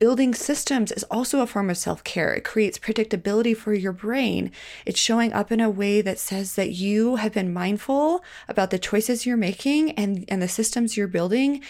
building 0.02 0.34
systems 0.34 0.92
is 0.92 1.04
also 1.12 1.42
a 1.42 1.48
form 1.48 1.70
of 1.70 1.78
self 1.78 2.04
care. 2.04 2.34
It 2.34 2.44
creates 2.44 2.80
predictability 2.80 3.56
for 3.56 3.72
your 3.72 3.92
brain. 3.92 4.52
It's 4.84 5.00
showing 5.00 5.32
up 5.32 5.52
in 5.52 5.62
a 5.62 5.70
way 5.70 6.02
that 6.02 6.18
says 6.18 6.56
that 6.56 6.72
you 6.72 7.18
have 7.18 7.34
been 7.34 7.54
mindful 7.54 8.24
about 8.48 8.72
the 8.72 8.80
choices 8.80 9.28
you're 9.28 9.38
making 9.38 9.92
and, 9.92 10.26
and 10.28 10.42
the 10.42 10.48
systems 10.48 10.98
you're 10.98 11.08
building. 11.08 11.62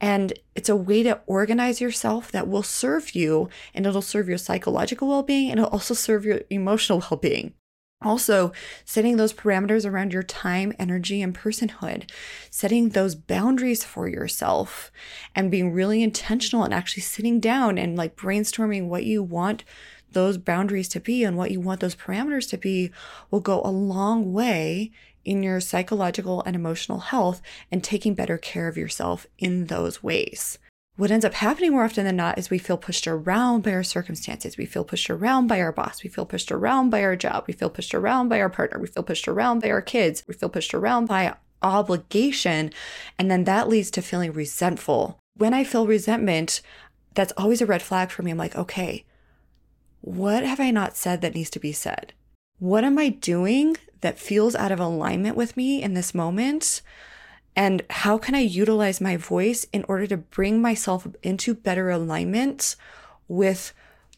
And 0.00 0.32
it's 0.54 0.68
a 0.68 0.76
way 0.76 1.02
to 1.02 1.20
organize 1.26 1.80
yourself 1.80 2.30
that 2.30 2.46
will 2.46 2.62
serve 2.62 3.16
you 3.16 3.48
and 3.74 3.84
it'll 3.84 4.02
serve 4.02 4.28
your 4.28 4.38
psychological 4.38 5.08
well 5.08 5.24
being 5.24 5.50
and 5.50 5.58
it'll 5.58 5.72
also 5.72 5.94
serve 5.94 6.24
your 6.24 6.42
emotional 6.48 7.02
well 7.10 7.18
being. 7.18 7.54
Also, 8.02 8.50
setting 8.86 9.18
those 9.18 9.34
parameters 9.34 9.84
around 9.84 10.12
your 10.12 10.22
time, 10.22 10.72
energy, 10.78 11.20
and 11.20 11.36
personhood, 11.36 12.10
setting 12.50 12.88
those 12.90 13.14
boundaries 13.14 13.84
for 13.84 14.08
yourself, 14.08 14.90
and 15.34 15.50
being 15.50 15.72
really 15.72 16.02
intentional 16.02 16.64
and 16.64 16.72
actually 16.72 17.02
sitting 17.02 17.40
down 17.40 17.76
and 17.76 17.96
like 17.96 18.16
brainstorming 18.16 18.88
what 18.88 19.04
you 19.04 19.22
want 19.22 19.64
those 20.12 20.38
boundaries 20.38 20.88
to 20.88 20.98
be 20.98 21.24
and 21.24 21.36
what 21.36 21.50
you 21.50 21.60
want 21.60 21.80
those 21.80 21.94
parameters 21.94 22.48
to 22.48 22.56
be 22.56 22.90
will 23.30 23.40
go 23.40 23.60
a 23.62 23.70
long 23.70 24.32
way 24.32 24.90
in 25.24 25.42
your 25.42 25.60
psychological 25.60 26.42
and 26.44 26.56
emotional 26.56 27.00
health 27.00 27.42
and 27.70 27.84
taking 27.84 28.14
better 28.14 28.38
care 28.38 28.66
of 28.66 28.78
yourself 28.78 29.26
in 29.38 29.66
those 29.66 30.02
ways 30.02 30.58
what 31.00 31.10
ends 31.10 31.24
up 31.24 31.32
happening 31.32 31.72
more 31.72 31.84
often 31.84 32.04
than 32.04 32.16
not 32.16 32.36
is 32.36 32.50
we 32.50 32.58
feel 32.58 32.76
pushed 32.76 33.06
around 33.06 33.62
by 33.62 33.72
our 33.72 33.82
circumstances. 33.82 34.58
We 34.58 34.66
feel 34.66 34.84
pushed 34.84 35.08
around 35.08 35.46
by 35.46 35.58
our 35.58 35.72
boss. 35.72 36.02
We 36.02 36.10
feel 36.10 36.26
pushed 36.26 36.52
around 36.52 36.90
by 36.90 37.02
our 37.02 37.16
job. 37.16 37.44
We 37.46 37.54
feel 37.54 37.70
pushed 37.70 37.94
around 37.94 38.28
by 38.28 38.38
our 38.38 38.50
partner. 38.50 38.78
We 38.78 38.86
feel 38.86 39.02
pushed 39.02 39.26
around 39.26 39.60
by 39.60 39.70
our 39.70 39.80
kids. 39.80 40.22
We 40.28 40.34
feel 40.34 40.50
pushed 40.50 40.74
around 40.74 41.06
by 41.06 41.36
obligation. 41.62 42.70
And 43.18 43.30
then 43.30 43.44
that 43.44 43.66
leads 43.66 43.90
to 43.92 44.02
feeling 44.02 44.34
resentful. 44.34 45.18
When 45.38 45.54
I 45.54 45.64
feel 45.64 45.86
resentment, 45.86 46.60
that's 47.14 47.32
always 47.34 47.62
a 47.62 47.66
red 47.66 47.80
flag 47.80 48.10
for 48.10 48.22
me. 48.22 48.32
I'm 48.32 48.36
like, 48.36 48.56
okay, 48.56 49.06
what 50.02 50.44
have 50.44 50.60
I 50.60 50.70
not 50.70 50.98
said 50.98 51.22
that 51.22 51.34
needs 51.34 51.48
to 51.50 51.58
be 51.58 51.72
said? 51.72 52.12
What 52.58 52.84
am 52.84 52.98
I 52.98 53.08
doing 53.08 53.78
that 54.02 54.18
feels 54.18 54.54
out 54.54 54.70
of 54.70 54.80
alignment 54.80 55.34
with 55.34 55.56
me 55.56 55.82
in 55.82 55.94
this 55.94 56.14
moment? 56.14 56.82
And 57.60 57.82
how 57.90 58.16
can 58.16 58.34
I 58.34 58.40
utilize 58.40 59.02
my 59.02 59.18
voice 59.18 59.66
in 59.70 59.84
order 59.86 60.06
to 60.06 60.16
bring 60.16 60.62
myself 60.62 61.06
into 61.22 61.52
better 61.52 61.90
alignment 61.90 62.74
with 63.28 63.74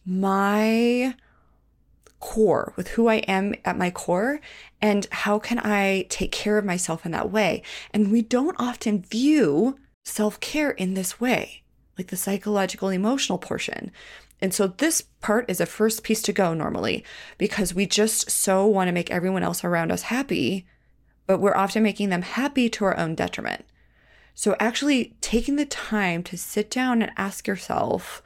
my 0.06 1.16
core, 2.20 2.72
with 2.76 2.86
who 2.86 3.08
I 3.08 3.16
am 3.16 3.56
at 3.64 3.76
my 3.76 3.90
core, 3.90 4.40
and 4.80 5.08
how 5.10 5.40
can 5.40 5.58
I 5.58 6.06
take 6.08 6.30
care 6.30 6.56
of 6.56 6.64
myself 6.64 7.04
in 7.04 7.10
that 7.10 7.32
way? 7.32 7.64
And 7.92 8.12
we 8.12 8.22
don't 8.22 8.54
often 8.60 9.02
view 9.02 9.76
self 10.04 10.38
care 10.38 10.70
in 10.70 10.94
this 10.94 11.20
way, 11.20 11.64
like 11.98 12.10
the 12.10 12.16
psychological 12.16 12.90
emotional 12.90 13.38
portion. 13.38 13.90
And 14.40 14.54
so 14.54 14.68
this 14.68 15.02
part 15.20 15.50
is 15.50 15.60
a 15.60 15.66
first 15.66 16.04
piece 16.04 16.22
to 16.22 16.32
go 16.32 16.54
normally 16.54 17.04
because 17.38 17.74
we 17.74 17.86
just 17.86 18.30
so 18.30 18.68
want 18.68 18.86
to 18.86 18.92
make 18.92 19.10
everyone 19.10 19.42
else 19.42 19.64
around 19.64 19.90
us 19.90 20.02
happy 20.02 20.64
but 21.32 21.40
we're 21.40 21.56
often 21.56 21.82
making 21.82 22.10
them 22.10 22.20
happy 22.20 22.68
to 22.68 22.84
our 22.84 22.94
own 22.98 23.14
detriment. 23.14 23.64
So, 24.34 24.54
actually 24.60 25.14
taking 25.22 25.56
the 25.56 25.64
time 25.64 26.22
to 26.24 26.36
sit 26.36 26.70
down 26.70 27.00
and 27.00 27.10
ask 27.16 27.46
yourself, 27.46 28.22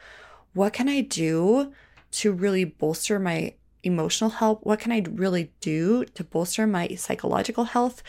what 0.55 0.73
can 0.73 0.89
I 0.89 1.03
do 1.03 1.73
to 2.11 2.33
really 2.33 2.65
bolster 2.65 3.21
my 3.21 3.55
emotional 3.85 4.31
health? 4.31 4.59
What 4.65 4.81
can 4.81 4.91
I 4.91 5.05
really 5.09 5.53
do 5.61 6.05
to 6.05 6.25
bolster 6.25 6.67
my 6.67 6.89
psychological 6.97 7.63
health? 7.63 8.03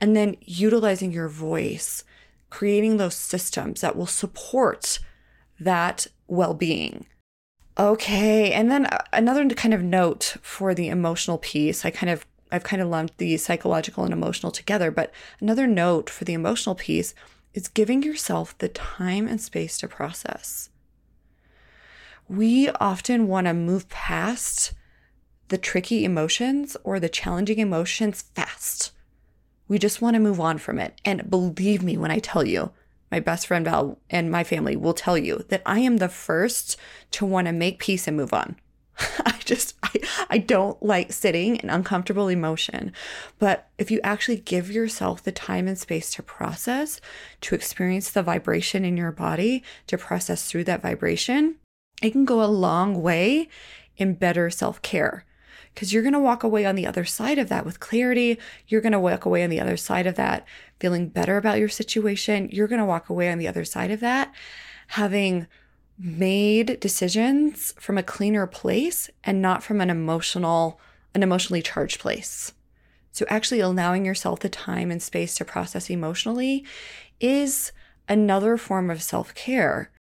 And 0.00 0.14
then 0.14 0.36
utilizing 0.42 1.10
your 1.10 1.28
voice, 1.28 2.04
creating 2.48 2.96
those 2.96 3.16
systems 3.16 3.80
that 3.80 3.96
will 3.96 4.06
support 4.06 5.00
that 5.58 6.06
well 6.28 6.54
being. 6.54 7.06
Okay. 7.76 8.52
And 8.52 8.70
then 8.70 8.86
uh, 8.86 8.98
another 9.12 9.48
kind 9.48 9.74
of 9.74 9.82
note 9.82 10.36
for 10.42 10.76
the 10.76 10.90
emotional 10.90 11.38
piece, 11.38 11.84
I 11.84 11.90
kind 11.90 12.10
of 12.10 12.24
I've 12.54 12.62
kind 12.62 12.80
of 12.80 12.88
lumped 12.88 13.18
the 13.18 13.36
psychological 13.36 14.04
and 14.04 14.12
emotional 14.12 14.52
together, 14.52 14.92
but 14.92 15.12
another 15.40 15.66
note 15.66 16.08
for 16.08 16.24
the 16.24 16.34
emotional 16.34 16.76
piece 16.76 17.12
is 17.52 17.66
giving 17.66 18.04
yourself 18.04 18.56
the 18.58 18.68
time 18.68 19.26
and 19.26 19.40
space 19.40 19.76
to 19.78 19.88
process. 19.88 20.70
We 22.28 22.68
often 22.68 23.26
want 23.26 23.48
to 23.48 23.54
move 23.54 23.88
past 23.88 24.72
the 25.48 25.58
tricky 25.58 26.04
emotions 26.04 26.76
or 26.84 27.00
the 27.00 27.08
challenging 27.08 27.58
emotions 27.58 28.22
fast. 28.22 28.92
We 29.66 29.80
just 29.80 30.00
want 30.00 30.14
to 30.14 30.20
move 30.20 30.38
on 30.38 30.58
from 30.58 30.78
it. 30.78 31.00
And 31.04 31.28
believe 31.28 31.82
me 31.82 31.96
when 31.96 32.12
I 32.12 32.20
tell 32.20 32.46
you, 32.46 32.70
my 33.10 33.18
best 33.18 33.48
friend 33.48 33.64
Val 33.64 33.98
and 34.10 34.30
my 34.30 34.44
family 34.44 34.76
will 34.76 34.94
tell 34.94 35.18
you 35.18 35.44
that 35.48 35.62
I 35.66 35.80
am 35.80 35.96
the 35.96 36.08
first 36.08 36.76
to 37.12 37.26
want 37.26 37.48
to 37.48 37.52
make 37.52 37.80
peace 37.80 38.06
and 38.06 38.16
move 38.16 38.32
on. 38.32 38.56
I 39.24 39.38
just 39.44 39.74
I, 39.82 39.92
I 40.30 40.38
don't 40.38 40.80
like 40.82 41.12
sitting 41.12 41.56
in 41.56 41.70
uncomfortable 41.70 42.28
emotion. 42.28 42.92
But 43.38 43.68
if 43.78 43.90
you 43.90 44.00
actually 44.02 44.38
give 44.38 44.70
yourself 44.70 45.22
the 45.22 45.32
time 45.32 45.66
and 45.66 45.78
space 45.78 46.12
to 46.14 46.22
process, 46.22 47.00
to 47.42 47.54
experience 47.54 48.10
the 48.10 48.22
vibration 48.22 48.84
in 48.84 48.96
your 48.96 49.12
body, 49.12 49.62
to 49.88 49.98
process 49.98 50.48
through 50.48 50.64
that 50.64 50.82
vibration, 50.82 51.56
it 52.02 52.10
can 52.10 52.24
go 52.24 52.42
a 52.42 52.46
long 52.46 53.02
way 53.02 53.48
in 53.96 54.14
better 54.14 54.50
self-care. 54.50 55.24
Because 55.72 55.92
you're 55.92 56.02
going 56.04 56.12
to 56.12 56.20
walk 56.20 56.44
away 56.44 56.64
on 56.64 56.76
the 56.76 56.86
other 56.86 57.04
side 57.04 57.38
of 57.38 57.48
that 57.48 57.66
with 57.66 57.80
clarity. 57.80 58.38
You're 58.68 58.80
going 58.80 58.92
to 58.92 59.00
walk 59.00 59.24
away 59.24 59.42
on 59.42 59.50
the 59.50 59.60
other 59.60 59.76
side 59.76 60.06
of 60.06 60.14
that 60.14 60.46
feeling 60.78 61.08
better 61.08 61.36
about 61.36 61.58
your 61.58 61.68
situation. 61.68 62.48
You're 62.52 62.68
going 62.68 62.78
to 62.78 62.84
walk 62.84 63.08
away 63.08 63.28
on 63.28 63.38
the 63.38 63.48
other 63.48 63.64
side 63.64 63.90
of 63.90 63.98
that 63.98 64.32
having 64.88 65.46
made 65.98 66.80
decisions 66.80 67.72
from 67.78 67.96
a 67.96 68.02
cleaner 68.02 68.46
place 68.46 69.10
and 69.22 69.40
not 69.40 69.62
from 69.62 69.80
an 69.80 69.90
emotional 69.90 70.80
an 71.14 71.22
emotionally 71.22 71.62
charged 71.62 72.00
place. 72.00 72.52
So 73.12 73.24
actually 73.28 73.60
allowing 73.60 74.04
yourself 74.04 74.40
the 74.40 74.48
time 74.48 74.90
and 74.90 75.00
space 75.00 75.36
to 75.36 75.44
process 75.44 75.88
emotionally 75.88 76.64
is 77.20 77.70
another 78.08 78.56
form 78.56 78.90
of 78.90 79.00
self-care. 79.00 79.92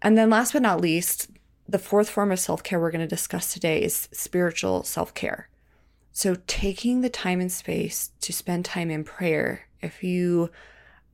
And 0.00 0.16
then 0.16 0.30
last 0.30 0.52
but 0.52 0.62
not 0.62 0.80
least, 0.80 1.28
the 1.68 1.80
fourth 1.80 2.08
form 2.08 2.30
of 2.30 2.38
self-care 2.38 2.78
we're 2.78 2.92
going 2.92 3.00
to 3.00 3.06
discuss 3.08 3.52
today 3.52 3.82
is 3.82 4.08
spiritual 4.12 4.84
self-care. 4.84 5.48
So 6.12 6.36
taking 6.46 7.00
the 7.00 7.10
time 7.10 7.40
and 7.40 7.50
space 7.50 8.12
to 8.20 8.32
spend 8.32 8.64
time 8.64 8.90
in 8.90 9.02
prayer. 9.02 9.62
If 9.82 10.04
you 10.04 10.50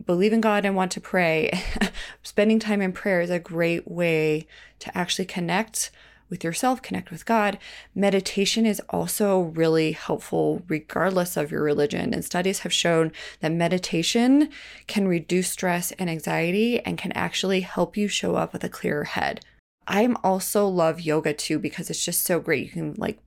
believe 0.05 0.33
in 0.33 0.41
God 0.41 0.65
and 0.65 0.77
want 0.77 0.93
to 0.93 1.01
pray, 1.01 1.63
spending 2.23 2.59
time 2.59 2.81
in 2.81 2.93
prayer 2.93 3.21
is 3.21 3.31
a 3.31 3.39
great 3.39 3.91
way 3.91 4.47
to 4.81 4.97
actually 4.97 5.27
connect 5.27 5.91
with 6.31 6.45
yourself, 6.45 6.81
connect 6.81 7.11
with 7.11 7.27
God. 7.27 7.59
Meditation 7.95 8.65
is 8.65 8.81
also 8.89 9.41
really 9.41 9.93
helpful 9.93 10.63
regardless 10.69 11.37
of 11.37 11.51
your 11.51 11.63
religion. 11.63 12.15
And 12.15 12.25
studies 12.25 12.61
have 12.61 12.73
shown 12.73 13.13
that 13.41 13.53
meditation 13.53 14.49
can 14.87 15.09
reduce 15.09 15.51
stress 15.51 15.91
and 15.93 16.09
anxiety 16.09 16.81
and 16.81 16.97
can 16.97 17.13
actually 17.13 17.61
help 17.63 17.97
you 17.97 18.07
show 18.07 18.37
up 18.37 18.53
with 18.53 18.63
a 18.65 18.69
clearer 18.69 19.05
head. 19.05 19.41
I 19.89 20.09
also 20.23 20.69
love 20.69 21.01
yoga 21.01 21.35
too 21.35 21.59
because 21.59 21.91
it's 21.91 22.05
just 22.05 22.25
so 22.25 22.39
great. 22.39 22.67
You 22.67 22.71
can 22.71 22.95
like 22.95 23.19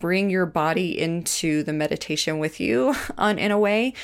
bring 0.00 0.30
your 0.30 0.46
body 0.46 0.98
into 0.98 1.62
the 1.62 1.72
meditation 1.72 2.38
with 2.38 2.60
you 2.60 2.94
on 3.18 3.38
in 3.38 3.52
a 3.52 3.58
way 3.58 3.94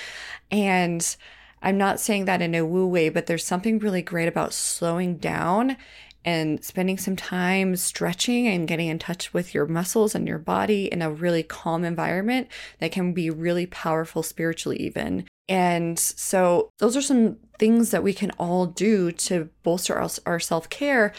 and 0.50 1.16
I'm 1.62 1.78
not 1.78 2.00
saying 2.00 2.26
that 2.26 2.42
in 2.42 2.54
a 2.54 2.64
woo 2.64 2.86
way, 2.86 3.08
but 3.08 3.26
there's 3.26 3.44
something 3.44 3.78
really 3.78 4.02
great 4.02 4.28
about 4.28 4.52
slowing 4.52 5.16
down 5.16 5.76
and 6.24 6.62
spending 6.62 6.98
some 6.98 7.16
time 7.16 7.76
stretching 7.76 8.46
and 8.46 8.68
getting 8.68 8.88
in 8.88 8.98
touch 8.98 9.32
with 9.32 9.54
your 9.54 9.66
muscles 9.66 10.14
and 10.14 10.26
your 10.26 10.38
body 10.38 10.84
in 10.92 11.00
a 11.00 11.10
really 11.10 11.42
calm 11.42 11.84
environment 11.84 12.48
that 12.80 12.92
can 12.92 13.12
be 13.12 13.30
really 13.30 13.66
powerful 13.66 14.22
spiritually, 14.22 14.76
even. 14.78 15.26
And 15.48 15.98
so, 15.98 16.70
those 16.78 16.96
are 16.96 17.02
some 17.02 17.38
things 17.58 17.90
that 17.90 18.02
we 18.02 18.12
can 18.12 18.30
all 18.32 18.66
do 18.66 19.10
to 19.12 19.48
bolster 19.62 19.94
our, 19.94 20.10
our 20.26 20.38
self 20.38 20.68
care. 20.68 21.14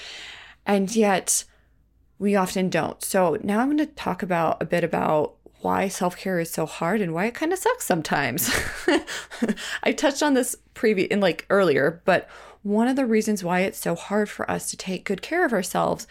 And 0.65 0.95
yet, 0.95 1.45
we 2.19 2.35
often 2.35 2.69
don't. 2.69 3.03
So, 3.03 3.39
now 3.41 3.61
I'm 3.61 3.75
going 3.75 3.77
to 3.79 3.87
talk 3.87 4.21
about 4.21 4.61
a 4.61 4.65
bit 4.65 4.83
about 4.83 5.38
why 5.61 5.87
self 5.87 6.17
care 6.17 6.39
is 6.39 6.51
so 6.51 6.65
hard 6.65 7.01
and 7.01 7.13
why 7.13 7.25
it 7.25 7.33
kind 7.33 7.53
of 7.53 7.59
sucks 7.59 7.85
sometimes. 7.85 8.49
I 9.83 9.91
touched 9.91 10.23
on 10.23 10.33
this 10.33 10.55
previous 10.73 11.07
in 11.09 11.19
like 11.19 11.45
earlier, 11.49 12.01
but 12.05 12.29
one 12.63 12.87
of 12.87 12.95
the 12.95 13.05
reasons 13.05 13.43
why 13.43 13.61
it's 13.61 13.79
so 13.79 13.95
hard 13.95 14.29
for 14.29 14.49
us 14.49 14.69
to 14.69 14.77
take 14.77 15.05
good 15.05 15.21
care 15.21 15.45
of 15.45 15.53
ourselves 15.53 16.07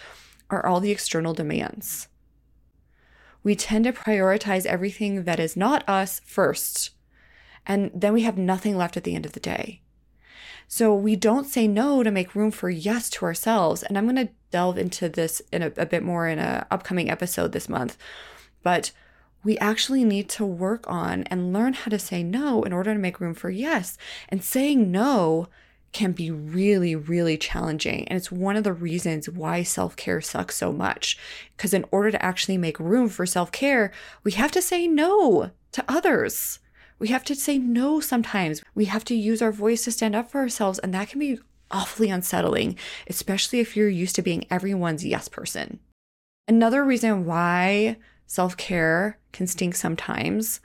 are 0.50 0.64
all 0.64 0.80
the 0.80 0.90
external 0.90 1.34
demands. 1.34 2.08
We 3.42 3.54
tend 3.54 3.84
to 3.84 3.92
prioritize 3.92 4.66
everything 4.66 5.24
that 5.24 5.40
is 5.40 5.56
not 5.56 5.88
us 5.88 6.20
first, 6.24 6.90
and 7.66 7.90
then 7.94 8.12
we 8.12 8.22
have 8.22 8.38
nothing 8.38 8.76
left 8.76 8.96
at 8.96 9.04
the 9.04 9.14
end 9.14 9.26
of 9.26 9.32
the 9.32 9.40
day. 9.40 9.82
So 10.68 10.94
we 10.94 11.16
don't 11.16 11.46
say 11.46 11.66
no 11.66 12.02
to 12.02 12.10
make 12.10 12.34
room 12.34 12.50
for 12.50 12.68
yes 12.68 13.08
to 13.10 13.24
ourselves. 13.24 13.82
And 13.82 13.96
I'm 13.96 14.04
going 14.04 14.26
to 14.26 14.32
delve 14.50 14.76
into 14.76 15.08
this 15.08 15.40
in 15.50 15.62
a, 15.62 15.72
a 15.78 15.86
bit 15.86 16.02
more 16.02 16.28
in 16.28 16.38
an 16.38 16.66
upcoming 16.70 17.10
episode 17.10 17.52
this 17.52 17.70
month. 17.70 17.96
But 18.62 18.92
we 19.44 19.56
actually 19.58 20.04
need 20.04 20.28
to 20.30 20.44
work 20.44 20.84
on 20.88 21.22
and 21.24 21.52
learn 21.52 21.72
how 21.72 21.90
to 21.90 21.98
say 21.98 22.22
no 22.22 22.62
in 22.62 22.72
order 22.72 22.92
to 22.92 22.98
make 22.98 23.20
room 23.20 23.34
for 23.34 23.50
yes. 23.50 23.96
And 24.28 24.42
saying 24.42 24.90
no 24.90 25.48
can 25.92 26.12
be 26.12 26.30
really, 26.30 26.94
really 26.94 27.38
challenging. 27.38 28.06
And 28.08 28.16
it's 28.16 28.30
one 28.30 28.56
of 28.56 28.64
the 28.64 28.72
reasons 28.72 29.28
why 29.28 29.62
self 29.62 29.96
care 29.96 30.20
sucks 30.20 30.56
so 30.56 30.72
much. 30.72 31.18
Because 31.56 31.72
in 31.72 31.84
order 31.90 32.10
to 32.10 32.24
actually 32.24 32.58
make 32.58 32.78
room 32.78 33.08
for 33.08 33.26
self 33.26 33.52
care, 33.52 33.92
we 34.24 34.32
have 34.32 34.52
to 34.52 34.62
say 34.62 34.86
no 34.86 35.50
to 35.72 35.84
others. 35.88 36.58
We 36.98 37.08
have 37.08 37.24
to 37.24 37.34
say 37.34 37.58
no 37.58 38.00
sometimes. 38.00 38.62
We 38.74 38.86
have 38.86 39.04
to 39.04 39.14
use 39.14 39.40
our 39.40 39.52
voice 39.52 39.84
to 39.84 39.92
stand 39.92 40.16
up 40.16 40.30
for 40.30 40.40
ourselves. 40.40 40.78
And 40.80 40.92
that 40.94 41.08
can 41.08 41.20
be 41.20 41.38
awfully 41.70 42.10
unsettling, 42.10 42.76
especially 43.08 43.60
if 43.60 43.76
you're 43.76 43.88
used 43.88 44.16
to 44.16 44.22
being 44.22 44.46
everyone's 44.50 45.04
yes 45.04 45.28
person. 45.28 45.78
Another 46.46 46.84
reason 46.84 47.24
why 47.24 47.96
self 48.26 48.56
care 48.56 49.17
can 49.32 49.46
stink 49.46 49.74
sometimes 49.74 50.60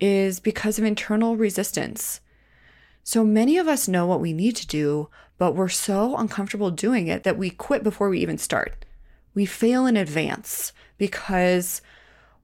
is 0.00 0.40
because 0.40 0.78
of 0.78 0.84
internal 0.84 1.36
resistance. 1.36 2.20
So 3.02 3.24
many 3.24 3.56
of 3.58 3.68
us 3.68 3.88
know 3.88 4.06
what 4.06 4.20
we 4.20 4.32
need 4.32 4.54
to 4.56 4.66
do, 4.66 5.08
but 5.38 5.54
we're 5.54 5.68
so 5.68 6.16
uncomfortable 6.16 6.70
doing 6.70 7.06
it 7.08 7.22
that 7.24 7.38
we 7.38 7.50
quit 7.50 7.82
before 7.82 8.08
we 8.08 8.20
even 8.20 8.38
start. 8.38 8.84
We 9.34 9.46
fail 9.46 9.86
in 9.86 9.96
advance 9.96 10.72
because 10.98 11.80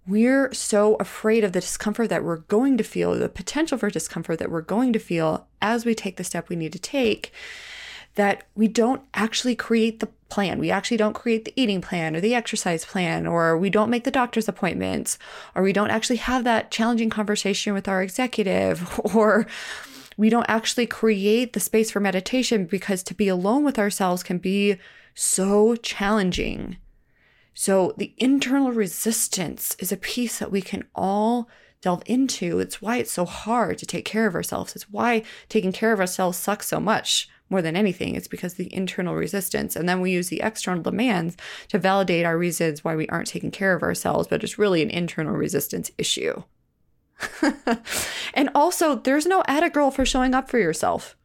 we're 0.06 0.52
so 0.52 0.96
afraid 0.96 1.44
of 1.44 1.52
the 1.52 1.60
discomfort 1.60 2.10
that 2.10 2.24
we're 2.24 2.38
going 2.38 2.76
to 2.78 2.84
feel, 2.84 3.14
the 3.14 3.28
potential 3.28 3.78
for 3.78 3.90
discomfort 3.90 4.38
that 4.38 4.50
we're 4.50 4.60
going 4.60 4.92
to 4.92 4.98
feel 4.98 5.46
as 5.62 5.84
we 5.84 5.94
take 5.94 6.16
the 6.16 6.24
step 6.24 6.48
we 6.48 6.56
need 6.56 6.72
to 6.72 6.78
take, 6.78 7.32
that 8.14 8.44
we 8.54 8.68
don't 8.68 9.02
actually 9.14 9.56
create 9.56 10.00
the 10.00 10.08
plan. 10.34 10.58
We 10.58 10.72
actually 10.72 10.96
don't 10.96 11.14
create 11.14 11.44
the 11.44 11.52
eating 11.54 11.80
plan 11.80 12.16
or 12.16 12.20
the 12.20 12.34
exercise 12.34 12.84
plan, 12.84 13.24
or 13.24 13.56
we 13.56 13.70
don't 13.70 13.88
make 13.88 14.02
the 14.02 14.10
doctor's 14.10 14.48
appointments, 14.48 15.16
or 15.54 15.62
we 15.62 15.72
don't 15.72 15.92
actually 15.92 16.16
have 16.16 16.42
that 16.42 16.72
challenging 16.72 17.08
conversation 17.08 17.72
with 17.72 17.86
our 17.86 18.02
executive, 18.02 19.00
or 19.14 19.46
we 20.16 20.28
don't 20.28 20.48
actually 20.48 20.86
create 20.86 21.52
the 21.52 21.60
space 21.60 21.92
for 21.92 22.00
meditation 22.00 22.66
because 22.66 23.04
to 23.04 23.14
be 23.14 23.28
alone 23.28 23.64
with 23.64 23.78
ourselves 23.78 24.24
can 24.24 24.38
be 24.38 24.76
so 25.14 25.76
challenging. 25.76 26.78
So 27.54 27.94
the 27.96 28.12
internal 28.18 28.72
resistance 28.72 29.76
is 29.78 29.92
a 29.92 29.96
piece 29.96 30.40
that 30.40 30.50
we 30.50 30.60
can 30.60 30.82
all 30.96 31.48
delve 31.80 32.02
into. 32.06 32.58
It's 32.58 32.82
why 32.82 32.96
it's 32.96 33.12
so 33.12 33.24
hard 33.24 33.78
to 33.78 33.86
take 33.86 34.04
care 34.04 34.26
of 34.26 34.34
ourselves. 34.34 34.74
It's 34.74 34.90
why 34.90 35.22
taking 35.48 35.70
care 35.70 35.92
of 35.92 36.00
ourselves 36.00 36.38
sucks 36.38 36.66
so 36.66 36.80
much 36.80 37.28
more 37.54 37.62
than 37.62 37.76
anything. 37.76 38.16
It's 38.16 38.26
because 38.26 38.54
the 38.54 38.74
internal 38.74 39.14
resistance. 39.14 39.76
And 39.76 39.88
then 39.88 40.00
we 40.00 40.10
use 40.10 40.28
the 40.28 40.40
external 40.42 40.82
demands 40.82 41.36
to 41.68 41.78
validate 41.78 42.26
our 42.26 42.36
reasons 42.36 42.82
why 42.82 42.96
we 42.96 43.06
aren't 43.06 43.28
taking 43.28 43.52
care 43.52 43.76
of 43.76 43.82
ourselves, 43.84 44.26
but 44.26 44.42
it's 44.42 44.58
really 44.58 44.82
an 44.82 44.90
internal 44.90 45.36
resistance 45.36 45.92
issue. 45.96 46.42
and 48.34 48.50
also, 48.56 48.96
there's 48.96 49.24
no 49.24 49.44
atta 49.46 49.70
girl 49.70 49.92
for 49.92 50.04
showing 50.04 50.34
up 50.34 50.50
for 50.50 50.58
yourself. 50.58 51.16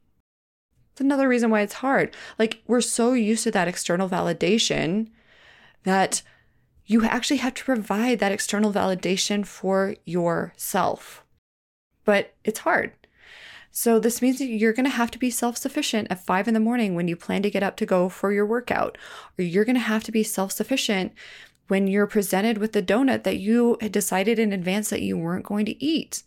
It's 0.92 1.02
another 1.02 1.28
reason 1.28 1.50
why 1.50 1.62
it's 1.62 1.82
hard. 1.82 2.16
Like, 2.38 2.62
we're 2.68 2.80
so 2.82 3.14
used 3.14 3.44
to 3.46 3.52
that 3.52 3.68
external 3.68 4.08
validation 4.08 5.08
that 5.84 6.22
you 6.86 7.06
actually 7.06 7.38
have 7.38 7.56
to 7.56 7.66
provide 7.66 8.20
that 8.20 8.32
external 8.32 8.72
validation 8.72 9.44
for 9.48 9.96
yourself. 10.06 11.26
But 12.06 12.36
it's 12.44 12.60
hard. 12.60 12.92
So, 13.72 14.00
this 14.00 14.22
means 14.22 14.40
that 14.40 14.48
you're 14.48 14.74
going 14.74 14.86
to 14.86 14.90
have 14.90 15.12
to 15.12 15.20
be 15.20 15.30
self 15.30 15.58
sufficient 15.58 16.08
at 16.10 16.26
five 16.26 16.48
in 16.48 16.54
the 16.54 16.60
morning 16.60 16.96
when 16.96 17.08
you 17.08 17.16
plan 17.16 17.44
to 17.44 17.50
get 17.50 17.64
up 17.64 17.76
to 17.78 17.86
go 17.86 18.10
for 18.10 18.32
your 18.32 18.46
workout, 18.46 18.98
or 19.38 19.44
you're 19.44 19.66
going 19.66 19.76
to 19.76 19.82
have 19.82 20.04
to 20.06 20.12
be 20.12 20.24
self 20.24 20.52
sufficient 20.52 21.14
when 21.68 21.88
you're 21.88 22.08
presented 22.08 22.58
with 22.58 22.74
the 22.74 22.82
donut 22.82 23.24
that 23.24 23.38
you 23.38 23.78
had 23.80 23.92
decided 23.92 24.40
in 24.40 24.52
advance 24.52 24.90
that 24.90 25.02
you 25.02 25.18
weren't 25.18 25.46
going 25.46 25.66
to 25.66 25.84
eat. 25.84 26.24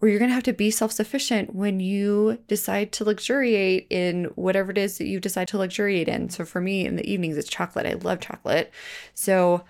Or 0.00 0.08
you're 0.08 0.18
going 0.18 0.30
to 0.30 0.34
have 0.34 0.42
to 0.44 0.52
be 0.52 0.70
self 0.70 0.92
sufficient 0.92 1.54
when 1.54 1.80
you 1.80 2.38
decide 2.48 2.92
to 2.92 3.04
luxuriate 3.04 3.86
in 3.88 4.24
whatever 4.34 4.72
it 4.72 4.78
is 4.78 4.98
that 4.98 5.06
you 5.06 5.20
decide 5.20 5.48
to 5.48 5.58
luxuriate 5.58 6.08
in. 6.08 6.28
So 6.28 6.44
for 6.44 6.60
me, 6.60 6.84
in 6.84 6.96
the 6.96 7.10
evenings, 7.10 7.38
it's 7.38 7.48
chocolate. 7.48 7.86
I 7.86 7.94
love 7.94 8.20
chocolate. 8.20 8.72
So 9.14 9.64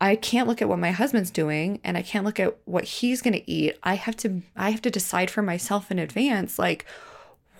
I 0.00 0.16
can't 0.16 0.48
look 0.48 0.62
at 0.62 0.68
what 0.68 0.78
my 0.78 0.92
husband's 0.92 1.30
doing 1.30 1.80
and 1.84 1.96
I 1.96 2.02
can't 2.02 2.24
look 2.24 2.40
at 2.40 2.56
what 2.64 2.84
he's 2.84 3.20
going 3.20 3.34
to 3.34 3.50
eat. 3.50 3.76
I 3.82 3.94
have 3.94 4.16
to 4.18 4.42
I 4.56 4.70
have 4.70 4.82
to 4.82 4.90
decide 4.90 5.30
for 5.30 5.42
myself 5.42 5.90
in 5.90 5.98
advance 5.98 6.58
like 6.58 6.86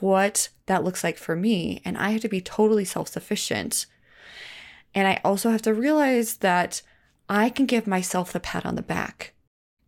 what 0.01 0.49
that 0.67 0.83
looks 0.83 1.05
like 1.05 1.19
for 1.19 1.37
me 1.37 1.83
and 1.85 1.99
I 1.99 2.11
have 2.11 2.23
to 2.23 2.29
be 2.29 2.41
totally 2.41 2.85
self-sufficient. 2.85 3.87
And 4.95 5.07
I 5.07 5.21
also 5.23 5.51
have 5.51 5.63
to 5.63 5.75
realize 5.75 6.39
that 6.39 6.83
I 7.29 7.51
can 7.51 7.67
give 7.67 7.87
myself 7.87 8.33
the 8.33 8.41
pat 8.41 8.65
on 8.65 8.75
the 8.75 8.83
back. 8.83 9.35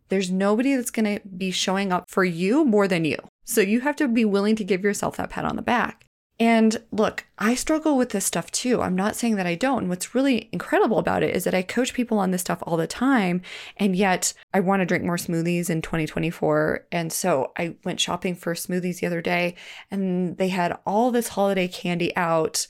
There's 0.09 0.29
nobody 0.29 0.75
that's 0.75 0.91
going 0.91 1.19
to 1.19 1.27
be 1.27 1.49
showing 1.49 1.91
up 1.91 2.09
for 2.09 2.23
you 2.23 2.63
more 2.63 2.87
than 2.87 3.03
you. 3.03 3.17
So 3.45 3.61
you 3.61 3.81
have 3.81 3.95
to 3.97 4.07
be 4.07 4.25
willing 4.25 4.55
to 4.57 4.63
give 4.63 4.83
yourself 4.83 5.17
that 5.17 5.31
pat 5.31 5.43
on 5.43 5.55
the 5.55 5.61
back. 5.61 6.05
And 6.39 6.81
look, 6.91 7.25
I 7.37 7.53
struggle 7.53 7.95
with 7.95 8.09
this 8.09 8.25
stuff 8.25 8.49
too. 8.49 8.81
I'm 8.81 8.95
not 8.95 9.15
saying 9.15 9.35
that 9.35 9.45
I 9.45 9.53
don't. 9.53 9.83
And 9.83 9.89
what's 9.89 10.15
really 10.15 10.49
incredible 10.51 10.97
about 10.97 11.21
it 11.21 11.35
is 11.35 11.43
that 11.43 11.53
I 11.53 11.61
coach 11.61 11.93
people 11.93 12.17
on 12.17 12.31
this 12.31 12.41
stuff 12.41 12.63
all 12.63 12.75
the 12.75 12.87
time. 12.87 13.41
And 13.77 13.95
yet 13.95 14.33
I 14.53 14.59
want 14.59 14.81
to 14.81 14.85
drink 14.85 15.03
more 15.03 15.17
smoothies 15.17 15.69
in 15.69 15.81
2024. 15.83 16.87
And 16.91 17.13
so 17.13 17.51
I 17.55 17.75
went 17.83 17.99
shopping 17.99 18.35
for 18.35 18.55
smoothies 18.55 18.99
the 18.99 19.07
other 19.07 19.21
day 19.21 19.55
and 19.91 20.37
they 20.37 20.49
had 20.49 20.77
all 20.87 21.11
this 21.11 21.29
holiday 21.29 21.67
candy 21.67 22.15
out. 22.15 22.67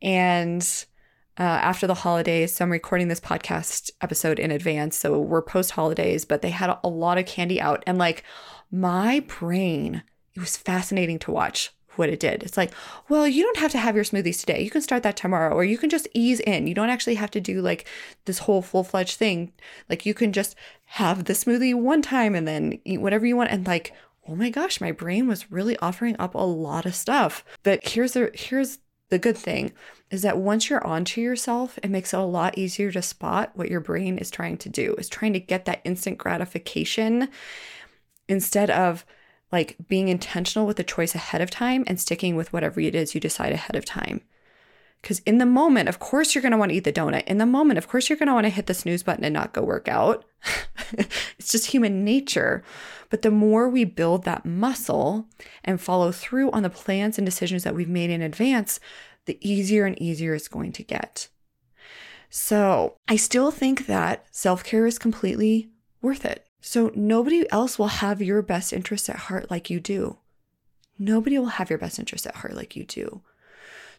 And 0.00 0.62
uh, 1.38 1.42
after 1.42 1.86
the 1.86 1.94
holidays, 1.94 2.54
so 2.54 2.64
I'm 2.64 2.70
recording 2.70 3.08
this 3.08 3.20
podcast 3.20 3.90
episode 4.00 4.38
in 4.38 4.50
advance. 4.50 4.96
So 4.96 5.18
we're 5.18 5.42
post 5.42 5.72
holidays, 5.72 6.24
but 6.24 6.40
they 6.40 6.50
had 6.50 6.74
a 6.82 6.88
lot 6.88 7.18
of 7.18 7.26
candy 7.26 7.60
out. 7.60 7.82
And 7.86 7.98
like 7.98 8.24
my 8.70 9.20
brain, 9.20 10.04
it 10.34 10.40
was 10.40 10.56
fascinating 10.56 11.18
to 11.20 11.32
watch 11.32 11.70
what 11.98 12.08
it 12.08 12.20
did. 12.20 12.42
It's 12.42 12.56
like, 12.56 12.72
well, 13.08 13.26
you 13.26 13.42
don't 13.42 13.58
have 13.58 13.72
to 13.72 13.78
have 13.78 13.94
your 13.94 14.04
smoothies 14.04 14.40
today. 14.40 14.62
You 14.62 14.70
can 14.70 14.82
start 14.82 15.02
that 15.02 15.16
tomorrow, 15.16 15.54
or 15.54 15.64
you 15.64 15.78
can 15.78 15.90
just 15.90 16.08
ease 16.14 16.40
in. 16.40 16.66
You 16.66 16.74
don't 16.74 16.90
actually 16.90 17.16
have 17.16 17.30
to 17.32 17.40
do 17.40 17.60
like 17.60 17.86
this 18.24 18.40
whole 18.40 18.62
full 18.62 18.84
fledged 18.84 19.16
thing. 19.16 19.52
Like, 19.88 20.06
you 20.06 20.14
can 20.14 20.32
just 20.32 20.54
have 20.86 21.24
the 21.24 21.32
smoothie 21.32 21.74
one 21.74 22.02
time 22.02 22.34
and 22.34 22.46
then 22.46 22.78
eat 22.84 23.00
whatever 23.00 23.26
you 23.26 23.36
want. 23.36 23.50
And 23.50 23.66
like, 23.66 23.92
oh 24.26 24.34
my 24.34 24.50
gosh, 24.50 24.80
my 24.80 24.92
brain 24.92 25.26
was 25.26 25.50
really 25.50 25.76
offering 25.78 26.16
up 26.18 26.34
a 26.34 26.38
lot 26.38 26.86
of 26.86 26.94
stuff. 26.94 27.44
But 27.62 27.86
here's 27.86 28.12
the 28.12 28.30
here's 28.34 28.78
the 29.10 29.18
good 29.18 29.36
thing 29.36 29.72
is 30.10 30.22
that 30.22 30.38
once 30.38 30.70
you're 30.70 30.86
onto 30.86 31.20
yourself, 31.20 31.78
it 31.82 31.90
makes 31.90 32.14
it 32.14 32.18
a 32.18 32.22
lot 32.22 32.56
easier 32.56 32.90
to 32.92 33.02
spot 33.02 33.50
what 33.54 33.68
your 33.70 33.80
brain 33.80 34.18
is 34.18 34.30
trying 34.30 34.56
to 34.58 34.68
do. 34.68 34.94
Is 34.94 35.08
trying 35.08 35.32
to 35.34 35.40
get 35.40 35.64
that 35.66 35.82
instant 35.84 36.18
gratification 36.18 37.28
instead 38.28 38.70
of 38.70 39.04
like 39.54 39.76
being 39.86 40.08
intentional 40.08 40.66
with 40.66 40.76
the 40.76 40.82
choice 40.82 41.14
ahead 41.14 41.40
of 41.40 41.48
time 41.48 41.84
and 41.86 42.00
sticking 42.00 42.34
with 42.34 42.52
whatever 42.52 42.80
it 42.80 42.96
is 42.96 43.14
you 43.14 43.20
decide 43.20 43.52
ahead 43.52 43.76
of 43.76 43.84
time. 43.84 44.20
Because 45.00 45.20
in 45.20 45.38
the 45.38 45.46
moment, 45.46 45.88
of 45.88 46.00
course, 46.00 46.34
you're 46.34 46.42
going 46.42 46.50
to 46.50 46.58
want 46.58 46.72
to 46.72 46.76
eat 46.76 46.82
the 46.82 46.92
donut. 46.92 47.22
In 47.24 47.38
the 47.38 47.46
moment, 47.46 47.78
of 47.78 47.86
course, 47.86 48.08
you're 48.08 48.18
going 48.18 48.26
to 48.26 48.34
want 48.34 48.46
to 48.46 48.50
hit 48.50 48.66
the 48.66 48.74
snooze 48.74 49.04
button 49.04 49.22
and 49.22 49.32
not 49.32 49.52
go 49.52 49.62
work 49.62 49.86
out. 49.86 50.24
it's 51.38 51.52
just 51.52 51.66
human 51.66 52.04
nature. 52.04 52.64
But 53.10 53.22
the 53.22 53.30
more 53.30 53.68
we 53.68 53.84
build 53.84 54.24
that 54.24 54.44
muscle 54.44 55.28
and 55.62 55.80
follow 55.80 56.10
through 56.10 56.50
on 56.50 56.64
the 56.64 56.70
plans 56.70 57.16
and 57.16 57.24
decisions 57.24 57.62
that 57.62 57.76
we've 57.76 57.88
made 57.88 58.10
in 58.10 58.22
advance, 58.22 58.80
the 59.26 59.38
easier 59.40 59.86
and 59.86 60.00
easier 60.02 60.34
it's 60.34 60.48
going 60.48 60.72
to 60.72 60.82
get. 60.82 61.28
So 62.28 62.96
I 63.06 63.14
still 63.14 63.52
think 63.52 63.86
that 63.86 64.26
self 64.32 64.64
care 64.64 64.84
is 64.84 64.98
completely 64.98 65.70
worth 66.02 66.24
it. 66.24 66.44
So 66.66 66.90
nobody 66.94 67.44
else 67.52 67.78
will 67.78 67.88
have 67.88 68.22
your 68.22 68.40
best 68.40 68.72
interest 68.72 69.10
at 69.10 69.16
heart 69.16 69.50
like 69.50 69.68
you 69.68 69.80
do. 69.80 70.16
Nobody 70.98 71.38
will 71.38 71.60
have 71.60 71.68
your 71.68 71.78
best 71.78 71.98
interest 71.98 72.26
at 72.26 72.36
heart 72.36 72.54
like 72.54 72.74
you 72.74 72.84
do. 72.84 73.20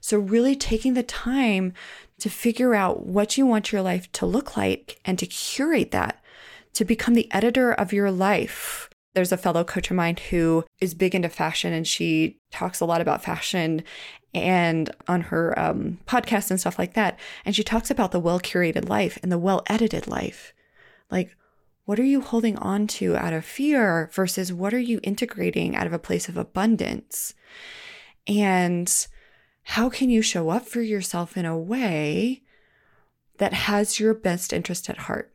So, 0.02 0.18
really 0.18 0.56
taking 0.56 0.96
the 0.96 1.04
time 1.04 1.74
to 2.18 2.28
figure 2.28 2.74
out 2.74 3.06
what 3.06 3.38
you 3.38 3.46
want 3.46 3.72
your 3.72 3.84
life 3.84 4.12
to 4.14 4.26
look 4.26 4.58
like 4.58 5.00
and 5.06 5.20
to 5.20 5.28
curate 5.28 5.92
that, 5.92 6.24
to 6.74 6.84
become 6.84 7.14
the 7.14 7.32
editor 7.32 7.72
of 7.72 7.94
your 7.94 8.10
life. 8.10 8.90
There's 9.14 9.32
a 9.32 9.38
fellow 9.38 9.64
coach 9.64 9.92
of 9.92 9.96
mine 9.96 10.18
who 10.32 10.66
is 10.82 10.96
big 10.96 11.14
into 11.14 11.30
fashion 11.30 11.72
and 11.72 11.88
she 11.88 12.40
talks 12.50 12.80
a 12.82 12.86
lot 12.86 13.00
about 13.00 13.24
fashion 13.24 13.84
and 14.34 14.90
on 15.08 15.22
her 15.22 15.58
um, 15.58 16.00
podcast 16.08 16.50
and 16.50 16.60
stuff 16.60 16.80
like 16.80 16.96
that. 16.96 17.20
And 17.46 17.56
she 17.56 17.64
talks 17.64 17.92
about 17.92 18.12
the 18.12 18.20
well 18.20 18.40
curated 18.40 18.90
life 18.90 19.20
and 19.22 19.32
the 19.32 19.38
well 19.38 19.62
edited 19.68 20.08
life. 20.08 20.52
Like, 21.12 21.38
what 21.86 22.00
are 22.00 22.04
you 22.04 22.22
holding 22.22 22.58
on 22.58 22.88
to 22.88 23.16
out 23.16 23.34
of 23.34 23.46
fear 23.46 24.10
versus 24.14 24.52
what 24.52 24.74
are 24.74 24.80
you 24.80 25.00
integrating 25.04 25.76
out 25.76 25.88
of 25.88 25.94
a 25.94 26.00
place 26.00 26.28
of 26.28 26.36
abundance? 26.36 27.34
And 28.28 28.92
how 29.64 29.90
can 29.90 30.10
you 30.10 30.22
show 30.22 30.50
up 30.50 30.66
for 30.66 30.82
yourself 30.82 31.38
in 31.38 31.46
a 31.46 31.58
way 31.58 32.42
that 33.38 33.54
has 33.54 34.00
your 34.00 34.14
best 34.14 34.52
interest 34.52 34.90
at 34.90 34.98
heart? 34.98 35.32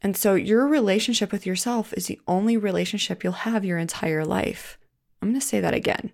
And 0.00 0.16
so 0.16 0.34
your 0.34 0.68
relationship 0.68 1.32
with 1.32 1.44
yourself 1.44 1.92
is 1.94 2.06
the 2.06 2.20
only 2.28 2.56
relationship 2.56 3.24
you'll 3.24 3.32
have 3.32 3.64
your 3.64 3.78
entire 3.78 4.24
life. 4.24 4.78
I'm 5.20 5.30
going 5.30 5.40
to 5.40 5.46
say 5.46 5.58
that 5.60 5.74
again. 5.74 6.12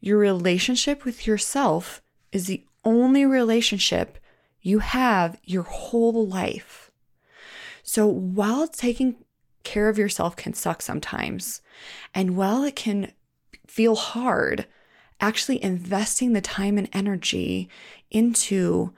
Your 0.00 0.18
relationship 0.18 1.04
with 1.06 1.26
yourself 1.26 2.02
is 2.30 2.46
the 2.46 2.64
only 2.84 3.24
relationship 3.24 4.18
you 4.60 4.80
have 4.80 5.38
your 5.44 5.62
whole 5.62 6.26
life. 6.26 6.89
So 7.90 8.06
while 8.06 8.68
taking 8.68 9.16
care 9.64 9.88
of 9.88 9.98
yourself 9.98 10.36
can 10.36 10.54
suck 10.54 10.80
sometimes, 10.80 11.60
and 12.14 12.36
while 12.36 12.62
it 12.62 12.76
can 12.76 13.10
feel 13.66 13.96
hard, 13.96 14.66
actually 15.20 15.60
investing 15.60 16.32
the 16.32 16.40
time 16.40 16.78
and 16.78 16.88
energy 16.92 17.68
into 18.08 18.94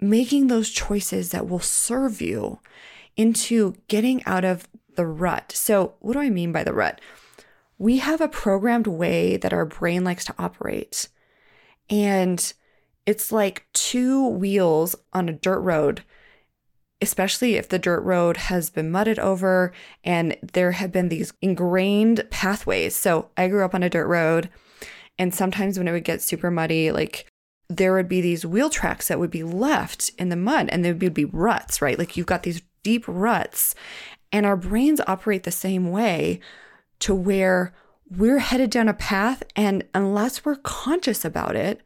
making 0.00 0.48
those 0.48 0.70
choices 0.70 1.30
that 1.30 1.48
will 1.48 1.60
serve 1.60 2.20
you, 2.20 2.58
into 3.16 3.76
getting 3.86 4.24
out 4.24 4.44
of 4.44 4.66
the 4.96 5.06
rut. 5.06 5.52
So, 5.52 5.94
what 6.00 6.14
do 6.14 6.18
I 6.18 6.30
mean 6.30 6.50
by 6.50 6.64
the 6.64 6.74
rut? 6.74 7.00
We 7.78 7.98
have 7.98 8.20
a 8.20 8.26
programmed 8.26 8.88
way 8.88 9.36
that 9.36 9.52
our 9.52 9.64
brain 9.64 10.02
likes 10.02 10.24
to 10.24 10.34
operate. 10.36 11.06
And 11.88 12.52
it's 13.06 13.30
like 13.30 13.68
two 13.72 14.26
wheels 14.26 14.96
on 15.12 15.28
a 15.28 15.32
dirt 15.32 15.60
road 15.60 16.02
especially 17.02 17.56
if 17.56 17.68
the 17.68 17.78
dirt 17.78 18.00
road 18.02 18.36
has 18.36 18.70
been 18.70 18.90
mudded 18.90 19.18
over 19.18 19.72
and 20.04 20.36
there 20.52 20.72
have 20.72 20.92
been 20.92 21.08
these 21.08 21.32
ingrained 21.40 22.26
pathways. 22.30 22.94
So 22.94 23.30
I 23.36 23.48
grew 23.48 23.64
up 23.64 23.74
on 23.74 23.82
a 23.82 23.90
dirt 23.90 24.06
road, 24.06 24.50
and 25.18 25.34
sometimes 25.34 25.78
when 25.78 25.88
it 25.88 25.92
would 25.92 26.04
get 26.04 26.22
super 26.22 26.50
muddy, 26.50 26.92
like 26.92 27.26
there 27.68 27.94
would 27.94 28.08
be 28.08 28.20
these 28.20 28.44
wheel 28.44 28.68
tracks 28.68 29.08
that 29.08 29.18
would 29.18 29.30
be 29.30 29.44
left 29.44 30.10
in 30.18 30.28
the 30.28 30.36
mud 30.36 30.68
and 30.70 30.84
there 30.84 30.94
would 30.94 31.14
be 31.14 31.24
ruts, 31.24 31.80
right? 31.80 31.98
Like 31.98 32.16
you've 32.16 32.26
got 32.26 32.42
these 32.42 32.62
deep 32.82 33.04
ruts, 33.06 33.74
and 34.32 34.46
our 34.46 34.56
brains 34.56 35.00
operate 35.06 35.44
the 35.44 35.50
same 35.50 35.90
way 35.90 36.40
to 37.00 37.14
where 37.14 37.74
we're 38.10 38.38
headed 38.38 38.70
down 38.70 38.88
a 38.88 38.94
path, 38.94 39.42
and 39.54 39.84
unless 39.94 40.44
we're 40.44 40.56
conscious 40.56 41.24
about 41.24 41.54
it, 41.54 41.80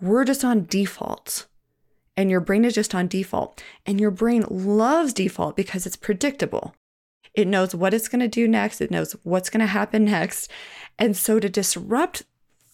we're 0.00 0.24
just 0.24 0.44
on 0.44 0.66
default 0.66 1.46
and 2.22 2.30
your 2.30 2.40
brain 2.40 2.64
is 2.64 2.74
just 2.74 2.94
on 2.94 3.08
default. 3.08 3.62
And 3.84 4.00
your 4.00 4.10
brain 4.10 4.44
loves 4.48 5.12
default 5.12 5.56
because 5.56 5.84
it's 5.84 5.96
predictable. 5.96 6.74
It 7.34 7.46
knows 7.46 7.74
what 7.74 7.92
it's 7.92 8.08
going 8.08 8.20
to 8.20 8.28
do 8.28 8.48
next, 8.48 8.80
it 8.80 8.90
knows 8.90 9.14
what's 9.22 9.50
going 9.50 9.60
to 9.60 9.66
happen 9.66 10.04
next. 10.04 10.50
And 10.98 11.16
so 11.16 11.40
to 11.40 11.48
disrupt 11.48 12.22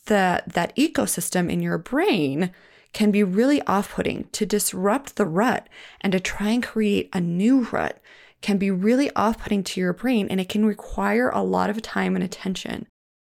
the, 0.07 0.43
that 0.47 0.77
ecosystem 0.77 1.51
in 1.51 1.61
your 1.61 1.79
brain 1.79 2.53
can 2.93 3.11
be 3.11 3.23
really 3.23 3.63
off 3.63 3.95
putting. 3.95 4.25
To 4.33 4.47
disrupt 4.47 5.17
the 5.17 5.27
rut 5.27 5.69
and 6.01 6.13
to 6.13 6.21
try 6.21 6.51
and 6.51 6.63
create 6.63 7.09
a 7.13 7.21
new 7.21 7.65
rut 7.73 8.01
can 8.41 8.59
be 8.59 8.71
really 8.71 9.11
off 9.15 9.39
putting 9.39 9.63
to 9.65 9.81
your 9.81 9.93
brain 9.93 10.29
and 10.31 10.41
it 10.41 10.49
can 10.49 10.65
require 10.65 11.29
a 11.31 11.43
lot 11.43 11.71
of 11.71 11.83
time 11.83 12.15
and 12.15 12.25
attention. 12.25 12.87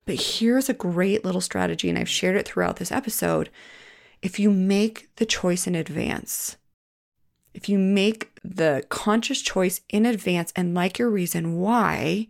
But 0.07 0.20
here's 0.20 0.68
a 0.68 0.75
great 0.75 1.25
little 1.25 1.40
strategy, 1.40 1.88
and 1.88 1.99
I've 1.99 2.09
shared 2.09 2.37
it 2.37 2.46
throughout 2.46 2.77
this 2.77 2.90
episode. 2.90 3.51
If 4.22 4.38
you 4.38 4.50
make 4.50 5.14
the 5.16 5.26
choice 5.26 5.66
in 5.66 5.74
advance, 5.74 6.56
if 7.54 7.68
you 7.68 7.78
make 7.78 8.30
the 8.44 8.85
conscious 8.88 9.42
choice 9.42 9.80
in 9.88 10.06
advance 10.06 10.52
and 10.54 10.74
like 10.74 10.98
your 10.98 11.11
reason 11.11 11.56
why, 11.59 12.28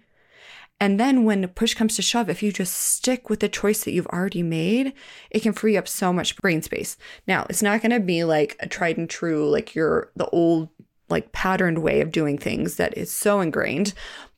and 0.81 0.99
then 0.99 1.25
when 1.25 1.43
the 1.43 1.49
push 1.49 1.75
comes 1.75 1.95
to 1.97 2.03
shove, 2.03 2.31
if 2.31 2.43
you 2.43 2.53
just 2.53 2.75
stick 2.75 3.29
with 3.29 3.41
the 3.41 3.49
choice 3.51 3.85
that 3.85 3.93
you've 3.93 4.07
already 4.07 4.43
made, 4.43 4.95
it 5.31 5.41
can 5.43 5.53
free 5.53 5.77
up 5.77 5.87
so 5.87 6.11
much 6.11 6.37
brain 6.37 6.63
space. 6.63 6.97
Now, 7.27 7.45
it's 7.51 7.63
not 7.63 7.83
going 7.83 7.91
to 7.91 8.01
be 8.01 8.25
like 8.25 8.57
a 8.61 8.67
tried 8.67 8.97
and 8.97 9.09
true, 9.09 9.49
like 9.51 9.75
your 9.75 10.11
the 10.17 10.27
old 10.31 10.71
like 11.11 11.33
patterned 11.33 11.81
way 11.81 12.01
of 12.01 12.13
doing 12.13 12.39
things 12.39 12.77
that 12.77 12.97
is 12.97 13.11
so 13.13 13.41
ingrained, 13.41 13.93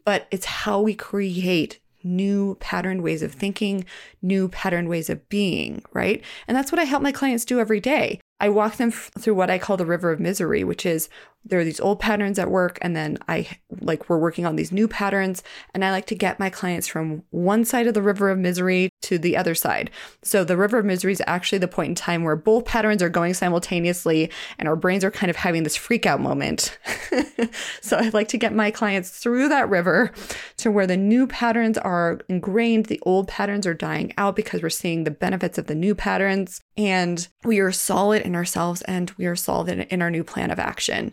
but 0.05 0.27
it's 0.33 0.47
how 0.47 0.81
we 0.81 0.95
create 0.95 1.79
new 2.05 2.57
patterned 2.61 3.03
ways 3.03 3.23
of 3.23 3.33
thinking, 3.33 3.85
new 4.21 4.49
patterned 4.49 4.89
ways 4.89 5.11
of 5.11 5.29
being, 5.29 5.83
right? 5.93 6.23
And 6.47 6.57
that's 6.57 6.73
what 6.73 6.79
I 6.79 6.85
help 6.85 7.03
my 7.03 7.13
clients 7.13 7.45
do 7.45 7.61
every 7.61 7.81
day. 7.81 8.21
I 8.41 8.49
walk 8.49 8.77
them 8.77 8.89
f- 8.89 9.11
through 9.19 9.35
what 9.35 9.51
I 9.51 9.59
call 9.59 9.77
the 9.77 9.87
river 9.87 10.11
of 10.11 10.19
misery, 10.19 10.65
which 10.65 10.85
is 10.85 11.09
there 11.45 11.59
are 11.59 11.65
these 11.65 11.81
old 11.81 11.99
patterns 11.99 12.39
at 12.39 12.51
work 12.51 12.79
and 12.83 12.95
then 12.95 13.19
I 13.29 13.49
like 13.81 14.09
we're 14.09 14.19
working 14.19 14.47
on 14.47 14.57
these 14.57 14.71
new 14.71 14.87
patterns 14.87 15.43
and 15.75 15.85
I 15.85 15.91
like 15.91 16.07
to 16.07 16.15
get 16.15 16.39
my 16.39 16.51
clients 16.51 16.87
from 16.87 17.25
one 17.31 17.65
side 17.65 17.87
of 17.87 17.95
the 17.95 18.03
river 18.03 18.31
of 18.31 18.39
misery 18.39 18.91
to 19.03 19.19
the 19.19 19.37
other 19.37 19.55
side. 19.55 19.91
So 20.23 20.45
the 20.45 20.57
river 20.57 20.79
of 20.79 20.85
misery 20.85 21.13
is 21.13 21.23
actually 21.27 21.59
the 21.59 21.69
point 21.69 21.91
in 21.91 21.95
time 21.95 22.23
where 22.23 22.37
both 22.37 22.65
patterns 22.65 23.03
are 23.03 23.09
going 23.09 23.35
simultaneously 23.35 24.31
and 24.59 24.69
our 24.69 24.77
brains 24.77 25.05
are 25.05 25.11
kind 25.11 25.31
of 25.31 25.37
having 25.37 25.65
this 25.65 25.77
freak 25.77 26.07
out 26.07 26.21
moment. 26.21 26.79
so 27.81 27.97
I 27.97 28.11
like 28.11 28.29
to 28.29 28.39
get 28.39 28.55
my 28.55 28.71
clients 28.71 29.11
through 29.11 29.49
that 29.49 29.69
river 29.69 30.13
to 30.59 30.71
where 30.71 30.87
the 30.87 30.97
new 30.97 31.27
patterns 31.27 31.77
are 31.79 32.21
ingrained, 32.29 32.87
the 32.87 33.01
old 33.03 33.27
patterns 33.27 33.67
are 33.67 33.75
dying 33.75 34.15
out 34.17 34.37
because 34.37 34.63
we're 34.63 34.71
seeing 34.71 35.05
the 35.05 35.11
benefits 35.11 35.59
of 35.59 35.67
the 35.67 35.75
new 35.75 35.95
patterns 35.95 36.61
and 36.77 37.29
we 37.45 37.59
are 37.59 37.73
solid 37.73 38.23
in 38.23 38.37
ourselves 38.37 38.83
and 38.83 39.11
we 39.19 39.27
are 39.27 39.37
solid 39.37 39.87
in 39.91 40.03
our 40.03 40.11
new 40.11 40.25
plan 40.25 40.51
of 40.51 40.59
action. 40.59 41.13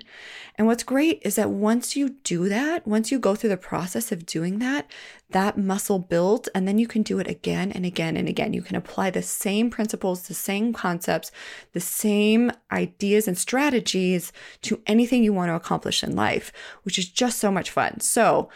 And 0.55 0.67
what's 0.67 0.83
great 0.83 1.21
is 1.23 1.35
that 1.35 1.49
once 1.49 1.95
you 1.95 2.17
do 2.23 2.49
that, 2.49 2.85
once 2.87 3.11
you 3.11 3.19
go 3.19 3.35
through 3.35 3.51
the 3.51 3.57
process 3.57 4.11
of 4.11 4.25
doing 4.25 4.59
that, 4.59 4.89
that 5.29 5.57
muscle 5.57 5.99
builds 5.99 6.49
and 6.49 6.67
then 6.67 6.77
you 6.77 6.87
can 6.87 7.01
do 7.01 7.19
it 7.19 7.27
again 7.27 7.71
and 7.71 7.85
again 7.85 8.17
and 8.17 8.27
again. 8.27 8.53
You 8.53 8.61
can 8.61 8.75
apply 8.75 9.11
the 9.11 9.21
same 9.21 9.69
principles, 9.69 10.27
the 10.27 10.33
same 10.33 10.73
concepts, 10.73 11.31
the 11.73 11.79
same 11.79 12.51
ideas 12.71 13.27
and 13.27 13.37
strategies 13.37 14.33
to 14.63 14.81
anything 14.85 15.23
you 15.23 15.33
want 15.33 15.49
to 15.49 15.55
accomplish 15.55 16.03
in 16.03 16.15
life, 16.15 16.51
which 16.83 16.97
is 16.97 17.07
just 17.07 17.39
so 17.39 17.51
much 17.51 17.69
fun. 17.69 17.99
So, 17.99 18.49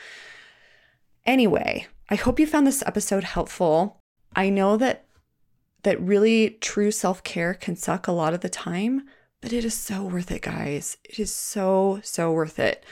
anyway, 1.25 1.87
I 2.09 2.15
hope 2.15 2.39
you 2.39 2.47
found 2.47 2.67
this 2.67 2.83
episode 2.85 3.23
helpful. 3.23 3.99
I 4.35 4.49
know 4.49 4.77
that 4.77 5.05
that 5.83 6.01
really 6.01 6.57
true 6.61 6.91
self-care 6.91 7.53
can 7.53 7.75
suck 7.75 8.07
a 8.07 8.11
lot 8.11 8.33
of 8.33 8.41
the 8.41 8.49
time, 8.49 9.03
but 9.43 9.51
it 9.51 9.65
is 9.65 9.73
so 9.73 10.03
worth 10.03 10.31
it, 10.31 10.41
guys. 10.41 10.95
It 11.03 11.19
is 11.19 11.31
so, 11.31 11.99
so 12.01 12.31
worth 12.31 12.59
it. 12.59 12.85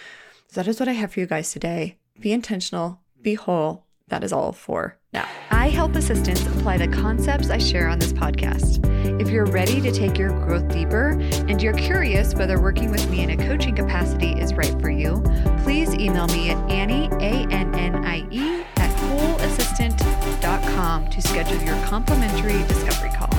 So 0.50 0.60
that 0.60 0.68
is 0.68 0.82
what 0.82 0.90
I 0.90 0.92
have 0.92 1.14
for 1.14 1.22
you 1.22 1.26
guys 1.26 1.54
today. 1.54 1.96
Be 2.20 2.34
intentional, 2.34 3.00
be 3.22 3.36
whole. 3.36 3.86
That 4.10 4.26
is 4.26 4.34
all 4.34 4.52
for 4.52 4.98
now. 5.14 5.26
I 5.50 5.70
help 5.70 5.96
assistants 5.96 6.46
apply 6.46 6.80
the 6.80 6.90
concepts 6.90 7.50
I 7.50 7.58
share 7.58 7.88
on 7.88 8.00
this 8.00 8.12
podcast. 8.12 8.86
If 9.22 9.30
you're 9.30 9.46
ready 9.46 9.80
to 9.80 9.94
take 9.94 10.18
your 10.18 10.32
growth 10.42 10.68
deeper 10.68 11.12
and 11.48 11.64
you're 11.64 11.72
curious 11.72 12.36
whether 12.36 12.60
working 12.60 12.92
with 12.92 13.10
me 13.10 13.22
in 13.22 13.30
a 13.30 13.38
coaching 13.38 13.74
capacity 13.74 14.34
is 14.34 14.54
right 14.54 14.78
for 14.82 14.90
you, 14.90 15.24
please 15.64 15.94
email 15.94 16.28
me 16.28 16.50
at 16.50 16.58
Annie, 16.70 17.08
A 17.14 17.48
N 17.50 17.74
N 17.74 18.04
I 18.04 18.28
E, 18.30 18.66
at 18.76 18.94
wholeassistant.com 18.98 21.10
to 21.10 21.22
schedule 21.22 21.64
your 21.64 21.82
complimentary 21.86 22.62
discovery 22.68 23.12
call. 23.16 23.31